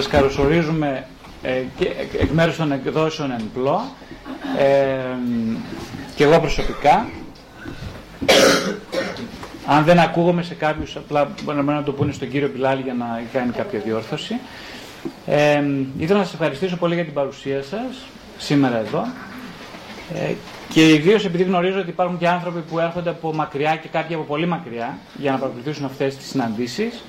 [0.00, 1.06] σας καλωσορίζουμε
[1.42, 3.80] ε, και εκ μέρους των εκδόσεων εν πλώ
[4.58, 4.96] ε,
[6.14, 7.08] και εγώ προσωπικά.
[9.66, 13.22] Αν δεν ακούγομαι σε κάποιους απλά μπορεί να το πούνε στον κύριο Πιλάλη για να
[13.32, 14.38] κάνει κάποια διόρθωση.
[15.26, 15.62] Ε,
[15.98, 18.06] ήθελα να σας ευχαριστήσω πολύ για την παρουσία σας
[18.38, 19.06] σήμερα εδώ.
[20.14, 20.32] Ε,
[20.68, 24.24] και ιδίως επειδή γνωρίζω ότι υπάρχουν και άνθρωποι που έρχονται από μακριά και κάποιοι από
[24.24, 27.04] πολύ μακριά για να παρακολουθήσουν αυτές τις συναντήσεις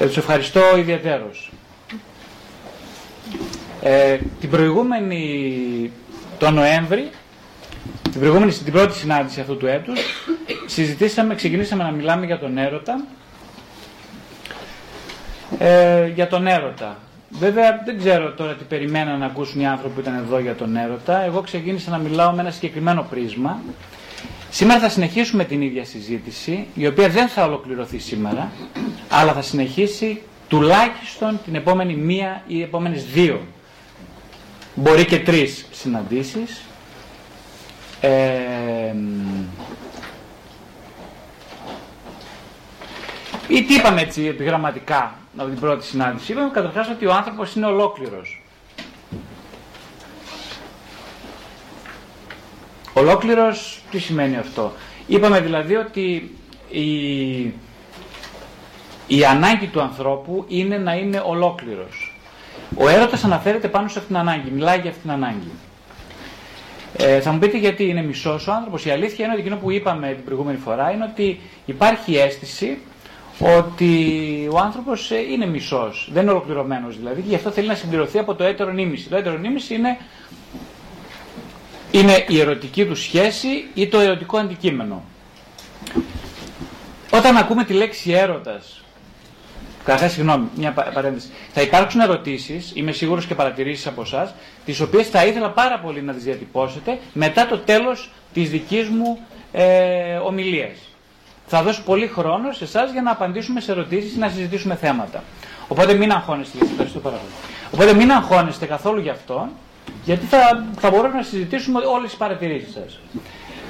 [0.00, 1.50] ε, τους ευχαριστώ ιδιαίτερως.
[3.82, 5.90] Ε, την προηγούμενη,
[6.38, 7.10] το Νοέμβρη,
[8.02, 10.00] την προηγούμενη, την πρώτη συνάντηση αυτού του έτους,
[10.66, 13.04] συζητήσαμε, ξεκινήσαμε να μιλάμε για τον έρωτα.
[15.58, 16.96] Ε, για τον έρωτα.
[17.30, 20.76] Βέβαια δεν ξέρω τώρα τι περιμέναν να ακούσουν οι άνθρωποι που ήταν εδώ για τον
[20.76, 21.24] έρωτα.
[21.24, 23.60] Εγώ ξεκίνησα να μιλάω με ένα συγκεκριμένο πρίσμα.
[24.50, 28.50] Σήμερα θα συνεχίσουμε την ίδια συζήτηση, η οποία δεν θα ολοκληρωθεί σήμερα,
[29.08, 33.40] αλλά θα συνεχίσει τουλάχιστον την επόμενη μία ή επόμενες δύο,
[34.78, 36.62] μπορεί και τρεις συναντήσεις.
[38.00, 38.94] Ε,
[43.48, 46.32] ή τι είπαμε έτσι επιγραμματικά από την πρώτη συνάντηση.
[46.32, 48.42] Είπαμε καταρχάς ότι ο άνθρωπος είναι ολόκληρος.
[52.92, 54.72] Ολόκληρος, τι σημαίνει αυτό;
[55.06, 56.36] Είπαμε δηλαδή ότι
[56.68, 57.40] η,
[59.06, 62.07] η ανάγκη του ανθρώπου είναι να είναι ολόκληρος.
[62.76, 65.50] Ο έρωτας αναφέρεται πάνω σε αυτήν την ανάγκη, μιλάει για αυτήν την ανάγκη.
[66.96, 68.84] Ε, θα μου πείτε γιατί είναι μισός ο άνθρωπος.
[68.84, 72.78] Η αλήθεια είναι ότι εκείνο που είπαμε την προηγούμενη φορά είναι ότι υπάρχει αίσθηση
[73.58, 77.74] ότι ο άνθρωπος ε, είναι μισός, δεν είναι ολοκληρωμένος δηλαδή και γι' αυτό θέλει να
[77.74, 79.08] συμπληρωθεί από το έτερο νήμιση.
[79.08, 79.98] Το έτερο νήμιση είναι
[81.90, 85.02] είναι η ερωτική του σχέση ή το ερωτικό αντικείμενο.
[87.10, 88.82] Όταν ακούμε τη λέξη έρωτας,
[89.84, 91.28] Καταρχά, συγγνώμη, μια παρένθεση.
[91.52, 94.34] Θα υπάρξουν ερωτήσεις, είμαι σίγουρος και παρατηρήσεις από εσάς,
[94.64, 99.18] τις οποίες θα ήθελα πάρα πολύ να τις διατυπώσετε μετά το τέλος της δικής μου
[99.52, 100.78] ε, ομιλίας.
[101.46, 105.22] Θα δώσω πολύ χρόνο σε εσάς για να απαντήσουμε σε ερωτήσεις ή να συζητήσουμε θέματα.
[105.68, 107.32] Οπότε μην αγχώνεστε, ευχαριστώ πάρα πολύ.
[107.72, 109.48] Οπότε μην αγχώνεστε καθόλου γι' αυτό
[110.04, 113.00] γιατί θα, θα μπορούμε να συζητήσουμε όλες τις παρατηρήσεις σας.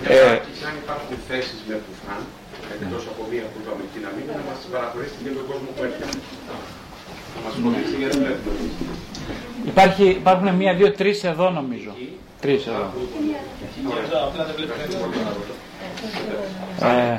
[0.04, 0.30] Ε, ε,
[0.68, 2.22] αν υπάρχουν θέσεις με φαν,
[2.74, 5.82] εκτός από μία που είπαμε εκεί να μείνει, να μας παραχωρήσετε για τον κόσμο που
[5.86, 6.06] έρχεται.
[7.34, 8.52] Να μας βοηθήσετε γιατί βλέπουμε.
[9.72, 11.90] Υπάρχει, υπάρχουν μία, δύο, τρεις εδώ νομίζω.
[12.40, 12.84] Τρεις εδώ.
[16.82, 17.18] Ε,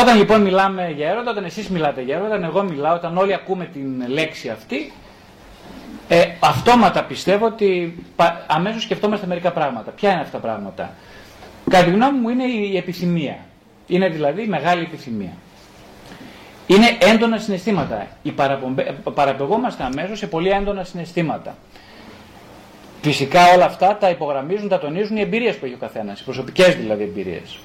[0.00, 3.34] Όταν λοιπόν μιλάμε για έρωτα, όταν εσείς μιλάτε για έρωτα, όταν εγώ μιλάω, όταν όλοι
[3.34, 4.92] ακούμε την λέξη αυτή,
[6.08, 7.98] ε, αυτόματα πιστεύω ότι
[8.46, 9.90] αμέσως σκεφτόμαστε μερικά πράγματα.
[9.90, 10.90] Ποια είναι αυτά τα πράγματα;
[11.70, 13.38] Κατά τη γνώμη μου είναι η επιθυμία.
[13.86, 15.32] Είναι δηλαδή η μεγάλη επιθυμία.
[16.66, 18.06] Είναι έντονα συναισθήματα.
[19.14, 21.56] Παραπηγόμαστε αμέσως σε πολύ έντονα συναισθήματα.
[23.02, 26.76] Φυσικά όλα αυτά τα υπογραμμίζουν, τα τονίζουν οι εμπειρίες που έχει ο καθένας, οι προσωπικές
[26.76, 27.58] δηλαδή εμπειρίες.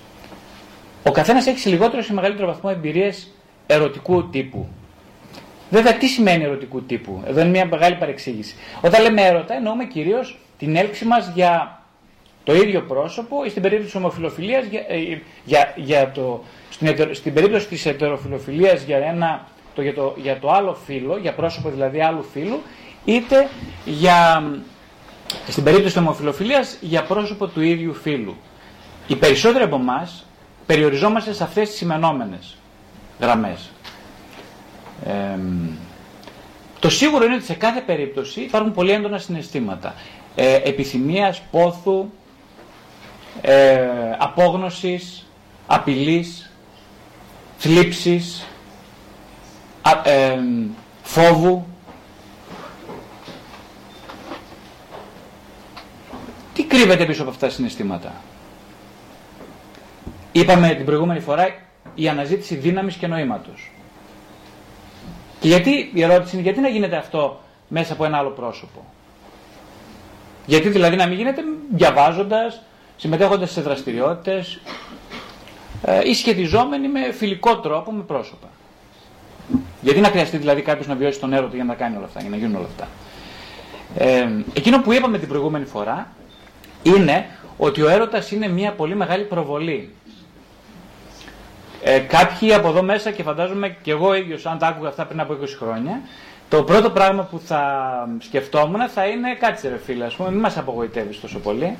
[1.03, 3.27] Ο καθένας έχει σε λιγότερο ή σε μεγαλύτερο βαθμό εμπειρίες
[3.67, 4.67] ερωτικού τύπου.
[5.69, 8.55] Βέβαια, τι σημαίνει ερωτικού τύπου; Εδώ είναι μια μεγάλη παρεξήγηση.
[8.81, 11.81] Όταν λέμε έρωτα, εννοούμε κυρίως την έλξη μας για
[12.43, 17.33] το ίδιο πρόσωπο ή στην περίπτωση της ομοφιλοφιλίας, για, ε, για, για το, στην, στην
[17.33, 22.01] περίπτωση της ετεροφιλοφιλίας για, ένα, το, για, το, για το άλλο φύλλο, για πρόσωπο δηλαδή
[22.01, 22.61] άλλου φύλου,
[23.05, 23.47] είτε
[23.85, 24.43] για,
[25.47, 28.35] στην περίπτωση της ομοφιλοφιλίας για πρόσωπο του ίδιου φύλου.
[29.07, 30.25] Οι περισσότεροι από εμάς
[30.65, 32.57] περιοριζόμαστε σε αυτές τις σημενόμενες
[33.19, 33.69] γραμμές.
[36.79, 39.93] Το σίγουρο είναι ότι σε κάθε περίπτωση υπάρχουν πολύ έντονα συναισθήματα.
[40.35, 42.09] Ε, επιθυμίας, πόθου,
[43.41, 43.87] ε,
[44.17, 45.25] απόγνωσης,
[45.67, 46.51] απειλής,
[47.57, 48.45] θλίψης,
[51.03, 51.65] φόβου.
[56.53, 58.13] Τι κρύβεται πίσω από αυτά τα συναισθήματα;
[60.31, 61.47] Είπαμε την προηγούμενη φορά
[61.95, 63.71] η αναζήτηση δύναμης και νοήματος.
[65.39, 68.85] Και γιατί, η ερώτηση είναι γιατί να γίνεται αυτό μέσα από ένα άλλο πρόσωπο;
[70.45, 71.41] Γιατί δηλαδή να μην γίνεται
[71.71, 72.61] διαβάζοντας,
[72.97, 74.59] συμμετέχοντας σε δραστηριότητες
[75.83, 78.47] ε, ή σχετιζόμενοι με φιλικό τρόπο με πρόσωπα;
[79.81, 82.29] Γιατί να χρειαστεί δηλαδή κάποιος να βιώσει τον έρωτα για να κάνει όλα αυτά, για
[82.29, 82.87] να γίνουν όλα αυτά;
[83.97, 86.07] Ε, εκείνο που είπαμε την προηγούμενη φορά
[86.83, 87.25] είναι
[87.57, 89.93] ότι ο έρωτας είναι μια πολύ μεγάλη προβολή
[91.83, 95.19] ε, κάποιοι από εδώ μέσα και φαντάζομαι και εγώ ίδιος αν τα άκουγα αυτά πριν
[95.19, 96.01] από 20 χρόνια,
[96.49, 97.63] το πρώτο πράγμα που θα
[98.19, 101.77] σκεφτόμουν θα είναι κάτσε ρε φίλε, ας πούμε, μην μας απογοητεύεις τόσο πολύ.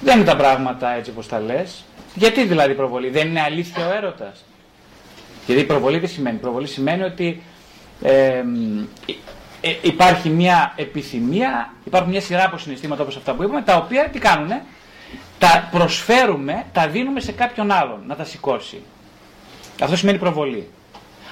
[0.00, 1.84] Δεν είναι τα πράγματα έτσι όπως τα λες.
[2.14, 4.44] Γιατί δηλαδή προβολή, δεν είναι αλήθεια ο έρωτας;
[5.46, 7.42] Γιατί η προβολή τι σημαίνει; Η προβολή σημαίνει ότι
[8.02, 8.42] ε,
[9.60, 14.08] ε, υπάρχει μια επιθυμία, υπάρχουν μια σειρά από συναισθήματα όπως αυτά που είπαμε, τα οποία
[14.08, 14.62] τι κάνουνε,
[15.38, 18.82] τα προσφέρουμε, τα δίνουμε σε κάποιον άλλον να τα σηκώσει.
[19.82, 20.68] Αυτό σημαίνει προβολή.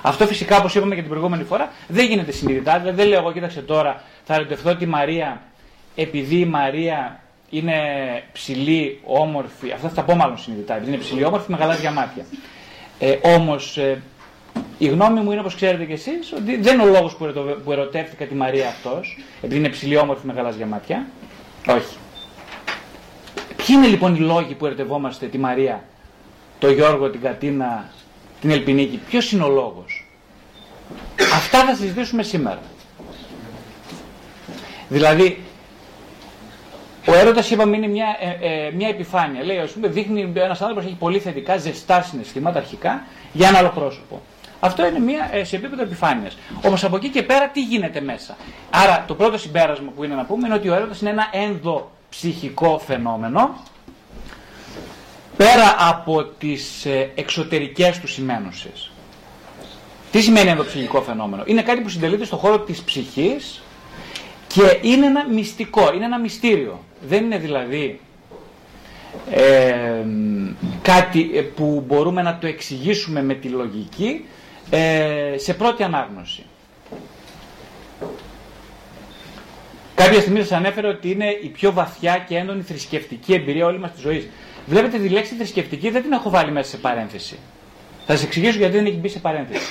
[0.02, 2.78] Αυτό φυσικά, όπως είπαμε και την προηγούμενη φορά, δεν γίνεται συνειδητά.
[2.78, 5.42] Δηλαδή δεν λέω εγώ, κοίταξε τώρα, θα ερωτευτώ τη Μαρία
[5.94, 7.20] επειδή η Μαρία
[7.50, 7.74] είναι
[8.32, 9.72] ψηλή, όμορφη.
[9.72, 10.76] Αυτά θα τα πω μάλλον συνειδητά.
[10.76, 12.24] Επειδή είναι ψηλή, όμορφη, με γαλάζια μάτια.
[12.98, 14.02] Ε, Όμως, ε,
[14.78, 17.16] η γνώμη μου είναι όπως ξέρετε κι εσείς, ότι δεν είναι ο λόγος
[17.64, 21.06] που ερωτεύτηκα τη Μαρία αυτός, επειδή είναι ψηλή, όμορφη, με γαλάζια μάτια.
[21.68, 21.96] Όχι.
[23.56, 25.84] Ποιοι είναι λοιπόν οι λόγοι που ερωτευόμαστε τη Μαρία,
[26.58, 27.90] τον Γιώργο, την Κατίνα,
[28.40, 28.96] την Ελπινίκη.
[28.96, 30.06] Ποιος είναι ο λόγος;
[31.34, 32.60] Αυτά θα συζητήσουμε σήμερα.
[34.88, 35.42] Δηλαδή,
[37.06, 39.44] ο έρωτας, είπαμε, είναι μια, ε, ε, μια επιφάνεια.
[39.44, 43.72] Λέει, ας πούμε, δείχνει ένας άνθρωπος έχει πολύ θετικά, ζεστά συναισθήματα αρχικά για ένα άλλο
[43.74, 44.22] πρόσωπο.
[44.60, 46.36] Αυτό είναι μια, ε, σε επίπεδο επιφάνειας.
[46.64, 48.36] Όμως από εκεί και πέρα τι γίνεται μέσα;
[48.70, 52.78] Άρα το πρώτο συμπέρασμα που είναι να πούμε είναι ότι ο έρωτας είναι ένα ενδοψυχικό
[52.86, 53.56] φαινόμενο
[55.36, 58.90] πέρα από τις ε, εξωτερικές τους σημαίνουσες.
[60.10, 63.62] Τι σημαίνει ενδοψυχικό φαινόμενο; Είναι κάτι που συντελείται στον χώρο της ψυχής
[64.46, 66.80] και είναι ένα μυστικό, είναι ένα μυστήριο.
[67.08, 68.00] Δεν είναι δηλαδή
[69.30, 70.04] ε,
[70.82, 74.24] κάτι ε, που μπορούμε να το εξηγήσουμε με τη λογική
[74.70, 76.42] ε, σε πρώτη ανάγνωση.
[79.94, 83.92] Κάποια στιγμή σας ανέφερε ότι είναι η πιο βαθιά και έντονη θρησκευτική εμπειρία όλη μας
[83.92, 84.28] της ζωής.
[84.66, 87.38] Βλέπετε τη λέξη θρησκευτική δεν την έχω βάλει μέσα σε παρένθεση.
[88.06, 89.66] Θα σας εξηγήσω γιατί δεν έχει μπει σε παρένθεση.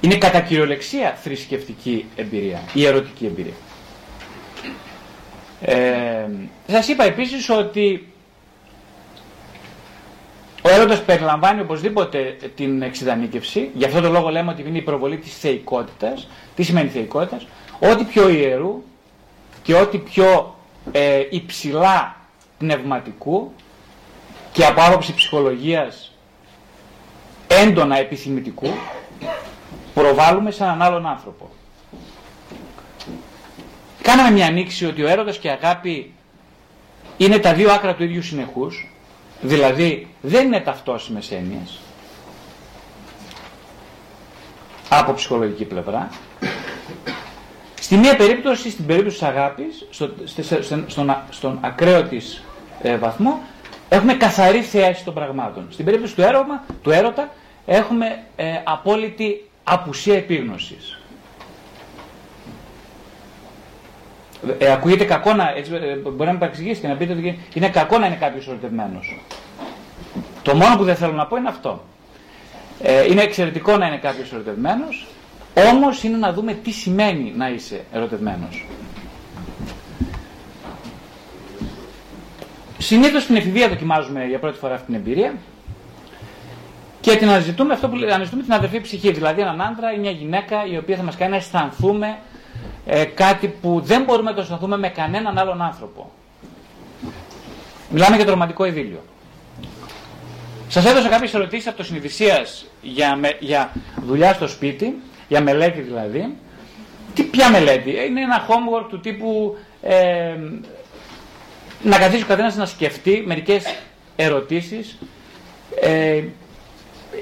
[0.00, 3.52] Είναι κατά κυριολεξία θρησκευτική εμπειρία, η ερωτική εμπειρία.
[5.60, 6.26] Ε,
[6.66, 8.08] σας είπα επίσης ότι
[10.62, 15.16] ο έρωτας περιλαμβάνει οπωσδήποτε την εξειδανίκευση, γι' αυτό το λόγο λέμε ότι είναι η προβολή
[15.16, 16.28] της θεϊκότητας.
[16.54, 17.46] Τι σημαίνει θεϊκότητας;
[17.78, 18.82] Ό,τι πιο ιερού
[19.62, 20.56] και ό,τι πιο
[20.92, 22.23] ε, υψηλά
[22.58, 23.52] πνευματικού
[24.52, 26.12] και από άποψη ψυχολογίας
[27.46, 28.68] έντονα επιθυμητικού
[29.94, 31.50] προβάλλουμε σε έναν άλλον άνθρωπο.
[34.02, 36.14] Κάναμε μια ανοίξη ότι ο έρωτας και η αγάπη
[37.16, 38.92] είναι τα δύο άκρα του ίδιου συνεχούς,
[39.40, 41.78] δηλαδή δεν είναι ταυτόσιμες έννοιες
[44.88, 46.08] από ψυχολογική πλευρά.
[47.94, 50.10] Στη μία περίπτωση, στην περίπτωση της αγάπης, στο,
[50.86, 52.44] στον, στον ακραίο της
[52.82, 53.40] ε, βαθμό,
[53.88, 55.66] έχουμε καθαρή θέαση των πραγμάτων.
[55.70, 57.30] Στην περίπτωση του, έρωμα, του έρωτα
[57.66, 58.06] έχουμε
[58.36, 61.00] ε, απόλυτη απουσία επίγνωσης.
[64.58, 67.68] Ε, ακούγεται κακό να, έτσι, ε, μπορεί να με παρεξηγήσει και να πείτε ότι είναι
[67.68, 69.20] κακό να είναι κάποιος ερωτευμένος.
[70.42, 71.84] Το μόνο που δεν θέλω να πω είναι αυτό.
[72.82, 75.06] Ε, είναι εξαιρετικό να είναι κάποιος ερωτευμένος,
[75.54, 78.66] όμως είναι να δούμε τι σημαίνει να είσαι ερωτευμένος.
[82.78, 85.34] Συνήθως στην εφηβεία δοκιμάζουμε για πρώτη φορά αυτή την εμπειρία
[87.00, 89.12] και την αναζητούμε αυτό που αναζητούμε την αδερφή ψυχή.
[89.12, 92.18] Δηλαδή έναν άντρα ή μια γυναίκα η οποία θα μας κάνει να αισθανθούμε
[92.86, 96.10] ε, κάτι που δεν μπορούμε να το αισθανθούμε με κανέναν άλλον άνθρωπο.
[97.90, 99.02] Μιλάμε για το ρομαντικό ειδήλιο.
[100.68, 103.72] Σας έδωσα κάποιες ερωτήσεις από το συνειδησίας για, για
[104.06, 105.02] δουλειά στο σπίτι,
[105.34, 106.36] για μελέτη δηλαδή.
[107.14, 110.36] Τι, ποια μελέτη, είναι ένα homework του τύπου ε,
[111.82, 113.64] να καθίσει ο καθένας να σκεφτεί μερικές
[114.16, 114.98] ερωτήσεις
[115.80, 116.22] ε,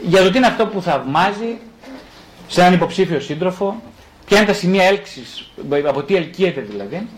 [0.02, 1.58] για το τι είναι αυτό που θαυμάζει
[2.48, 3.82] σε έναν υποψήφιο σύντροφο,
[4.26, 5.50] ποια είναι τα σημεία έλξης,
[5.86, 7.08] από τι ελκύεται δηλαδή,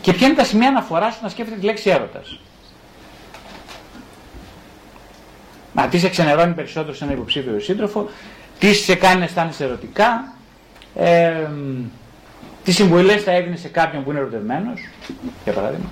[0.00, 2.40] και ποια είναι τα σημεία αναφοράς να σκέφτεται τη λέξη έρωτας.
[5.72, 8.08] Μα τι σε ξενερώνει περισσότερο σε έναν υποψήφιο σύντροφο,
[8.60, 10.32] τι σε κάνει να αισθάνεσαι ερωτικά,
[10.94, 11.46] ε,
[12.64, 14.88] τι συμβουλές θα έδινες σε κάποιον που είναι ερωτευμένος,
[15.44, 15.88] για παράδειγμα.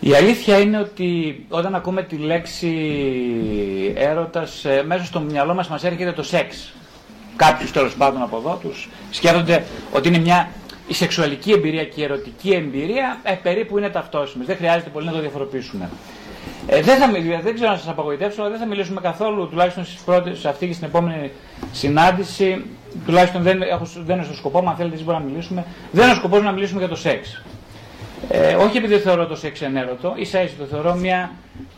[0.00, 2.72] Η αλήθεια είναι ότι όταν ακούμε τη λέξη
[3.96, 6.72] έρωτας, ε, μέσα στο μυαλό μας μας έρχεται το σεξ.
[7.36, 10.50] Κάποιους τέλος πάντων από εδώ τους σκέφτονται ότι είναι μια
[10.86, 14.46] η σεξουαλική εμπειρία και η ερωτική εμπειρία ε, περίπου είναι ταυτόσιμες.
[14.46, 15.90] Δεν χρειάζεται πολύ να το διαφοροποιήσουμε.
[16.66, 17.10] Ε, δεν, θα,
[17.42, 20.66] δεν ξέρω να σας απογοητεύσω, αλλά δεν θα μιλήσουμε καθόλου, τουλάχιστον στις πρώτες, σε αυτή
[20.66, 21.30] και στην επόμενη
[21.72, 22.64] συνάντηση,
[23.06, 26.12] τουλάχιστον δεν, έχω, δεν είναι στο σκοπό, αν θέλετε εσείς μπορούμε να μιλήσουμε, δεν είναι
[26.12, 27.42] ο σκοπός να μιλήσουμε για το σεξ.
[28.28, 31.32] Ε, όχι επειδή θεωρώ το σεξ ενέρωτο, ίσα ίσα το θεωρώ μια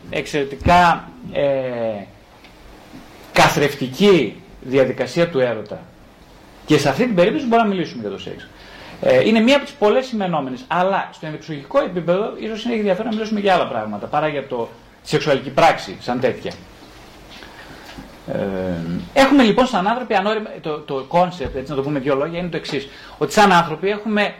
[0.09, 2.03] εξαιρετικά ε,
[3.33, 5.79] καθρεφτική διαδικασία του έρωτα.
[6.65, 8.47] Και σε αυτή την περίπτωση μπορούμε να μιλήσουμε για το σεξ.
[9.01, 10.57] Ε, είναι μία από τις πολλές σημενόμενε.
[10.67, 14.69] Αλλά στο ενδεξιολογικό επίπεδο ίσως είναι ενδιαφέρον να μιλήσουμε για άλλα πράγματα παρά για το
[15.03, 16.51] σεξουαλική πράξη σαν τέτοια.
[18.33, 18.39] Ε,
[19.13, 22.49] έχουμε λοιπόν σαν άνθρωποι ανώρημα, το, το concept, έτσι να το πούμε δύο λόγια, είναι
[22.49, 22.87] το εξής.
[23.17, 24.33] Ότι σαν άνθρωποι έχουμε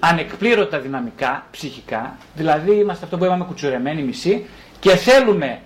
[0.00, 4.46] ανεκπλήρωτα δυναμικά, ψυχικά, δηλαδή είμαστε αυτό που είπαμε κουτσουρεμένοι μισοί
[4.80, 5.60] και θέλουμε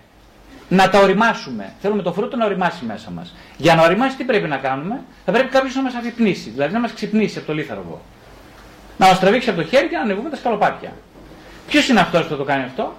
[0.69, 1.73] να τα οριμάσουμε.
[1.81, 3.35] Θέλουμε το φρούτο να οριμάσει μέσα μας.
[3.57, 6.81] Για να οριμάσει, τι πρέπει να κάνουμε, θα πρέπει κάποιος να μας αφυπνήσει, δηλαδή να
[6.81, 8.01] μας ξυπνήσει από το λίθαργο.
[8.99, 10.93] Να μας τραβήξει από το χέρι και να ανεβούμε τα σκαλοπάτια.
[11.67, 12.95] Ποιος είναι αυτός που θα το κάνει αυτό,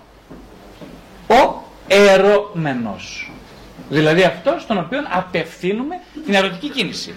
[1.27, 2.95] Ο ερωμένο.
[3.89, 7.13] Δηλαδή αυτός στον οποίο απευθύνουμε την ερωτική κίνηση.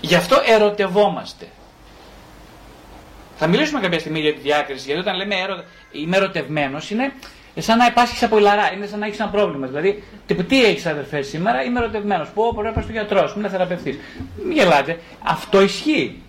[0.00, 1.46] Γι' αυτό ερωτευόμαστε.
[3.38, 5.64] Θα μιλήσουμε κάποια στιγμή για τη διάκριση, γιατί όταν λέμε ερω...
[5.92, 7.12] είμαι ερωτευμένος, είναι
[7.58, 9.66] σαν να υπάσχει από ηλαρά, είναι σαν να έχεις ένα πρόβλημα.
[9.66, 10.02] Δηλαδή,
[10.48, 12.28] τι έχεις αδερφέ σήμερα, είμαι ερωτευμένος.
[12.28, 13.98] Πού πρέπει να πας στο γιατρό, είμαι θεραπευτής.
[14.44, 14.98] Μην γελάτε.
[15.22, 16.22] Αυτό ισχύει.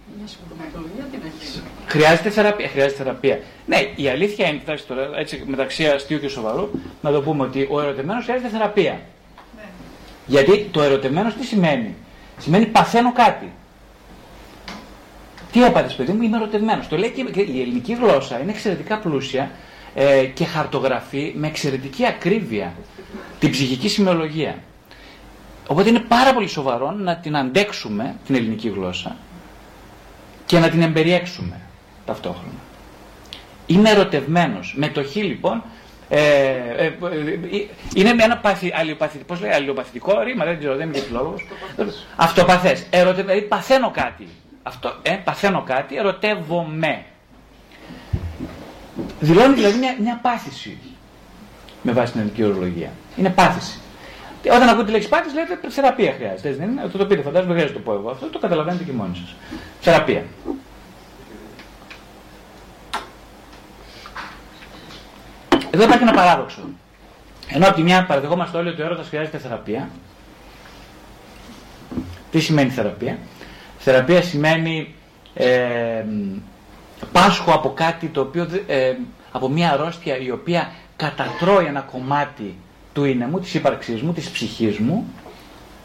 [1.85, 2.67] Χρειάζεται θεραπεία.
[2.67, 3.39] Χρειάζεται θεραπεία.
[3.65, 6.69] Ναι, η αλήθεια είναι, κοιτάξτε τώρα, έτσι μεταξύ αστείου και σοβαρού,
[7.01, 8.91] να το πούμε ότι ο ερωτευμένος χρειάζεται θεραπεία.
[9.55, 9.63] Ναι.
[10.25, 11.95] Γιατί το ερωτευμένος τι σημαίνει;
[12.37, 13.51] Σημαίνει παθαίνω κάτι.
[15.51, 16.87] Τι έπαθες, παιδί μου, είμαι ερωτευμένος.
[16.87, 19.51] Το λέει και η ελληνική γλώσσα είναι εξαιρετικά πλούσια
[19.95, 22.73] ε, και χαρτογραφεί με εξαιρετική ακρίβεια
[23.39, 24.55] την ψυχική σημειολογία.
[25.67, 29.15] Οπότε είναι πάρα πολύ σοβαρό να την αντέξουμε την ελληνική γλώσσα
[30.47, 31.59] και να την εμπεριέξουμε
[32.05, 32.59] ταυτόχρονα.
[33.65, 34.73] Είμαι ερωτευμένος.
[34.77, 35.63] Με το χ λοιπόν
[36.09, 36.93] ε, ε, ε,
[37.95, 41.45] είναι ένα παθη, αλληλοπαθητικό, πώς λέει, αλληλοπαθητικό ρήμα, δεν ξέρω, δεν είμαι λόγος.
[42.15, 42.85] Αυτοπαθές.
[42.89, 44.27] Ερωτε, δηλαδή παθαίνω κάτι.
[44.63, 47.03] Αυτό, ε, παθαίνω κάτι, ερωτεύομαι.
[49.19, 50.77] Δηλώνει δηλαδή μια, μια πάθηση
[51.81, 52.91] με βάση την ελληνική ορολογία.
[53.17, 53.79] Είναι πάθηση.
[54.55, 56.53] Όταν ακούτε τη λέξη πάθηση, λέτε θεραπεία χρειάζεται.
[56.53, 58.09] Δεν είναι, το, το πείτε, φαντάζομαι δεν χρειάζεται το πω εγώ.
[58.09, 59.35] Αυτό το καταλαβαίνετε και μόνοι σας.
[59.79, 60.23] Θεραπεία.
[65.71, 66.61] Εδώ υπάρχει ένα παράδοξο.
[67.49, 69.89] Ενώ από τη μια παραδεχόμαστε όλοι ότι ο έρωτας χρειάζεται θεραπεία.
[72.31, 73.17] Τι σημαίνει θεραπεία;
[73.77, 74.95] Θεραπεία σημαίνει
[75.33, 76.03] ε,
[77.11, 78.93] πάσχω από κάτι το οποίο, ε,
[79.31, 82.55] από μια αρρώστια η οποία κατατρώει ένα κομμάτι
[82.97, 85.05] του είναι μου, της ύπαρξής μου, της ψυχής μου,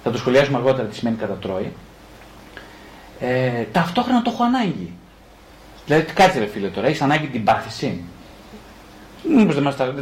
[0.03, 1.73] θα το σχολιάσουμε αργότερα τι σημαίνει κατατρώει,
[3.21, 4.93] ε, ταυτόχρονα το έχω ανάγκη.
[5.87, 8.05] Δηλαδή, κάτσε ρε φίλε τώρα, έχεις ανάγκη την πάθηση.
[9.37, 9.95] Μήπως δεν μας τα...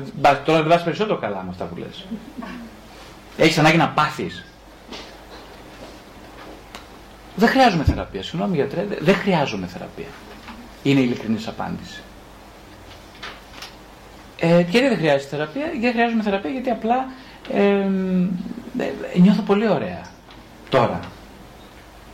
[0.45, 2.07] Τώρα δεν βάζει περισσότερο καλά με αυτά που λες.
[3.37, 4.45] Έχεις ανάγκη να πάθεις.
[7.37, 8.23] Δεν χρειάζομαι θεραπεία.
[8.23, 10.09] Συγγνώμη γιατρέ, δεν χρειάζομαι θεραπεία.
[10.83, 12.03] Είναι η ειλικρινής απάντηση.
[14.41, 17.07] Ε, γιατί δεν χρειάζεται θεραπεία, γιατί χρειάζομαι θεραπεία γιατί απλά
[17.53, 17.61] ε,
[18.79, 20.01] ε, νιώθω πολύ ωραία
[20.69, 21.01] τώρα.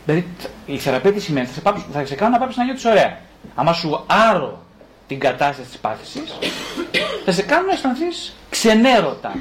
[0.04, 0.26] Δηλαδή
[0.66, 3.18] η θεραπεία τι σημαίνει, θα σε, πάψω, θα σε κάνω να πάψεις να νιώθεις ωραία.
[3.54, 4.64] Άμα σου άρω
[5.06, 6.38] την κατάσταση της πάθησης,
[7.24, 9.34] θα σε κάνω να αισθανθείς ξενέρωτα.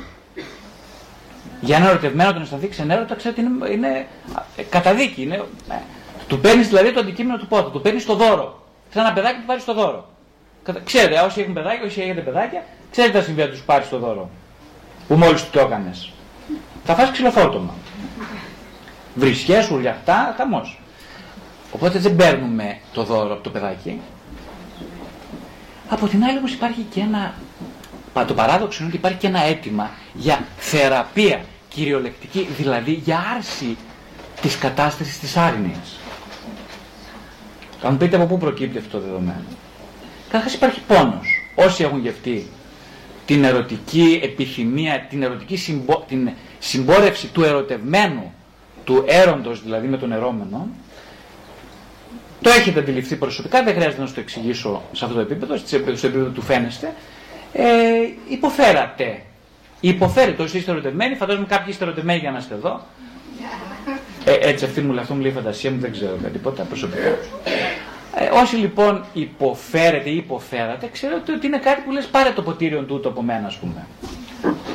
[1.62, 4.08] Για ένα ερωτευμένο τον αισθανθεί ξενέρωτα, ξέρετε, είναι, είναι
[4.56, 5.22] ε, καταδίκη.
[5.22, 5.36] Είναι,
[5.70, 5.76] ε,
[6.28, 8.64] του παίρνεις δηλαδή το αντικείμενο του πόθου, του παίρνεις το δώρο.
[8.94, 10.10] Σαν ένα παιδάκι που πάρει το δώρο.
[10.84, 12.64] Ξέρετε, όσοι έχουν παιδάκια, όσοι έχετε παιδάκια,
[12.96, 14.30] ξέρετε τα συμβεί να τους πάρεις το δώρο.
[15.08, 16.12] Που μόλις του το έκανες.
[16.86, 17.74] Θα φας ξυλοφόρτωμα.
[19.16, 20.80] Βρισιέ, ουρλιαχτά, χαμός.
[21.72, 24.00] Οπότε δεν παίρνουμε το δώρο από το παιδάκι.
[25.90, 27.34] Από την άλλη όμως υπάρχει και ένα.
[28.28, 33.78] Το παράδοξο είναι ότι υπάρχει και ένα αίτημα για θεραπεία κυριολεκτική, δηλαδή για άρση
[34.42, 36.00] της κατάστασης της άρνοιας.
[37.82, 39.44] Θα μου πείτε από πού προκύπτει αυτό το δεδομένο.
[40.26, 41.50] Καταρχάς υπάρχει πόνος.
[41.56, 42.48] Όσοι έχουν γευτεί
[43.26, 46.04] την ερωτική επιθυμία, την ερωτική συμπο...
[46.08, 46.30] την
[46.60, 48.34] συμπόρευση του ερωτευμένου,
[48.84, 50.68] του έρωτος δηλαδή με τον ερώμενο,
[52.42, 55.76] το έχετε αντιληφθεί προσωπικά, δεν χρειάζεται να σα το εξηγήσω σε αυτό το επίπεδο, στο
[56.08, 56.94] επίπεδο του φαίνεστε.
[57.54, 57.64] Ε,
[58.30, 59.22] υποφέρατε.
[59.80, 62.86] Υποφέρετε όσοι είστε ερωτευμένοι, φαντάζομαι κάποιοι είστε ερωτευμένοι για να είστε εδώ.
[64.26, 67.18] Ε, έτσι αυτή μου λέει, αυτό μου λέει η φαντασία μου, δεν ξέρω τίποτα προσωπικά.
[68.18, 72.82] Ε, όσοι λοιπόν υποφέρετε ή υποφέρατε, ξέρετε ότι είναι κάτι που λες πάρε το ποτήριο
[72.82, 73.86] τούτο από μένα ας πούμε.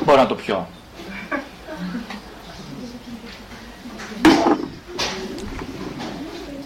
[0.05, 0.67] Μπορώ να το πιω.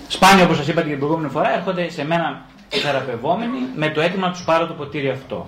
[0.08, 4.34] Σπάνια όπως σας είπα την προηγούμενη φορά έρχονται σε μένα θεραπευόμενοι με το αίτημα να
[4.34, 5.48] τους πάρω το ποτήρι αυτό.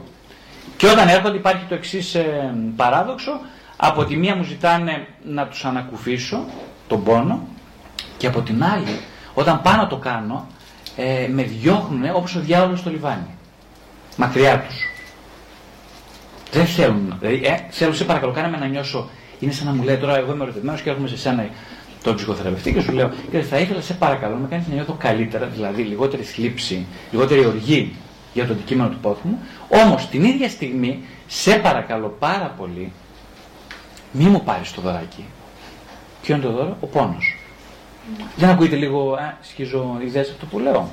[0.78, 3.32] Και όταν έρχονται υπάρχει το εξής ε, παράδοξο.
[3.78, 6.46] Από τη μία μου ζητάνε να τους ανακουφίσω
[6.88, 7.48] τον πόνο
[8.18, 9.00] και από την άλλη
[9.34, 10.48] όταν πάω να το κάνω
[10.98, 13.28] ε, με διώχνουν όπως ο διάολος στο λιβάνι.
[14.16, 14.90] Μακριά τους.
[16.52, 17.16] Δεν θέλουν.
[17.20, 19.10] Δηλαδή, ε, θέλω σε παρακαλώ, κάνε με να νιώσω.
[19.40, 21.50] Είναι σαν να μου λέει τώρα, εγώ είμαι ερωτευμένος και έρχομαι σε σένα
[22.04, 25.46] τον ψυχοθεραπευτή και σου λέω: Και θα ήθελα, σε παρακαλώ, να κάνεις να νιώθω καλύτερα,
[25.46, 27.96] δηλαδή λιγότερη θλίψη, λιγότερη οργή
[28.34, 29.40] για το αντικείμενο του πόθου μου.
[29.68, 32.92] Όμως την ίδια στιγμή, σε παρακαλώ πάρα πολύ,
[34.12, 35.26] μη μου πάρεις το δωράκι.
[36.22, 37.37] Ποιο είναι το δώρο, ο πόνος.
[38.36, 40.90] Δεν ακούγεται λίγο, α, σχίζω ιδέε αυτό που λέω.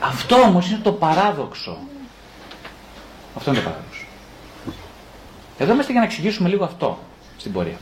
[0.00, 1.78] Αυτό όμως είναι το παράδοξο.
[3.36, 4.04] Αυτό είναι το παράδοξο.
[5.58, 6.98] Εδώ είμαστε για να εξηγήσουμε λίγο αυτό
[7.36, 7.76] στην πορεία.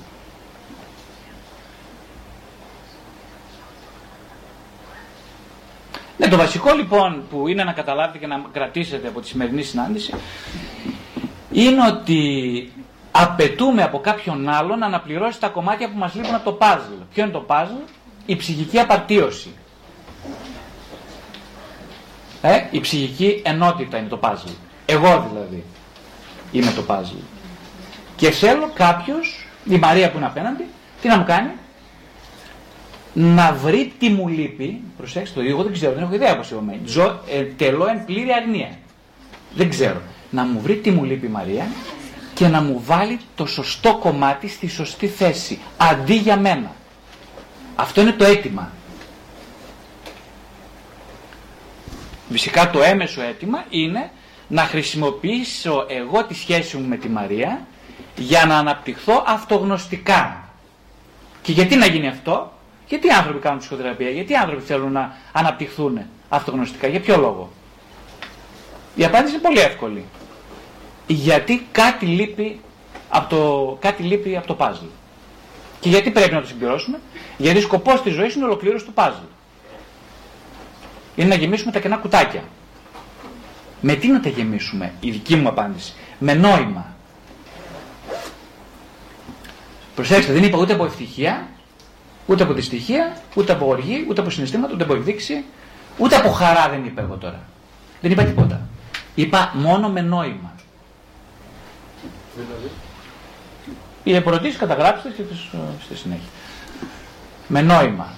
[6.18, 10.14] Ναι, το βασικό λοιπόν που είναι να καταλάβετε και να κρατήσετε από τη σημερινή συνάντηση
[11.52, 12.72] είναι ότι
[13.10, 16.92] απαιτούμε από κάποιον άλλον να αναπληρώσει τα κομμάτια που μας λείπουν από το παζλ.
[17.14, 17.74] Ποιο είναι το παζλ;
[18.30, 19.50] Η ψυχική απαρτίωση.
[22.42, 24.48] Ε, η ψυχική ενότητα είναι το παζλ.
[24.86, 25.64] Εγώ δηλαδή
[26.52, 27.16] είμαι το παζλ.
[28.16, 30.64] Και θέλω κάποιος, η Μαρία που είναι απέναντι,
[31.02, 31.50] τι να μου κάνει,
[33.12, 34.80] να βρει τι μου λείπει.
[34.96, 36.78] Προσέξτε το, εγώ δεν ξέρω, δεν έχω ιδέα πώς είμαι.
[36.84, 38.70] Ζω, ε, τελώ εν πλήρη αρνία.
[39.54, 40.00] Δεν ξέρω.
[40.30, 41.66] Να μου βρει τι μου λείπει η Μαρία
[42.34, 45.58] και να μου βάλει το σωστό κομμάτι στη σωστή θέση.
[45.76, 46.78] Αντί για μένα.
[47.80, 48.70] Αυτό είναι το αίτημα.
[52.30, 54.10] Φυσικά το έμεσο αίτημα είναι
[54.48, 57.66] να χρησιμοποιήσω εγώ τη σχέση μου με τη Μαρία
[58.16, 60.48] για να αναπτυχθώ αυτογνωστικά.
[61.42, 62.52] Και γιατί να γίνει αυτό,
[62.88, 67.50] γιατί οι άνθρωποι κάνουν ψυχοθεραπεία, γιατί οι άνθρωποι θέλουν να αναπτυχθούν αυτογνωστικά, για ποιο λόγο;
[68.94, 70.04] Η απάντηση είναι πολύ εύκολη.
[71.06, 72.60] Γιατί κάτι λείπει
[73.08, 74.99] από το, κάτι λείπει από το puzzle.
[75.80, 77.00] Και γιατί πρέπει να το συμπληρώσουμε,
[77.36, 79.28] γιατί σκοπός της ζωής είναι ολοκλήρωση του puzzle.
[81.16, 82.42] Είναι να γεμίσουμε τα κενά κουτάκια.
[83.80, 85.92] Με τι να τα γεμίσουμε, η δική μου απάντηση.
[86.18, 86.94] Με νόημα.
[89.94, 91.48] Προσέξτε, δεν είπα ούτε από ευτυχία,
[92.30, 95.44] Ούτε από δυστυχία, ούτε από οργή, ούτε από συναισθήματα, ούτε από εκδείξη,
[95.98, 97.40] ούτε από χαρά δεν είπα εγώ τώρα.
[98.00, 98.60] Δεν είπα τίποτα.
[99.14, 100.54] Είπα μόνο με νόημα.
[104.10, 106.28] Οι ερωτήσει καταγράψτε και τις, ε, στη συνέχεια.
[107.48, 108.12] Με νόημα.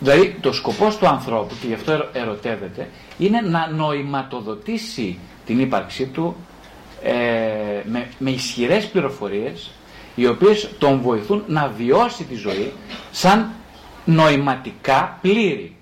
[0.00, 2.88] Δηλαδή το σκοπός του ανθρώπου, και γι' αυτό ερωτεύεται,
[3.18, 6.36] είναι να νοηματοδοτήσει την ύπαρξή του
[7.02, 7.12] ε,
[7.84, 9.70] με, με ισχυρές πληροφορίες
[10.14, 12.72] οι οποίες τον βοηθούν να βιώσει τη ζωή
[13.10, 13.50] σαν
[14.04, 15.76] νοηματικά πλήρη.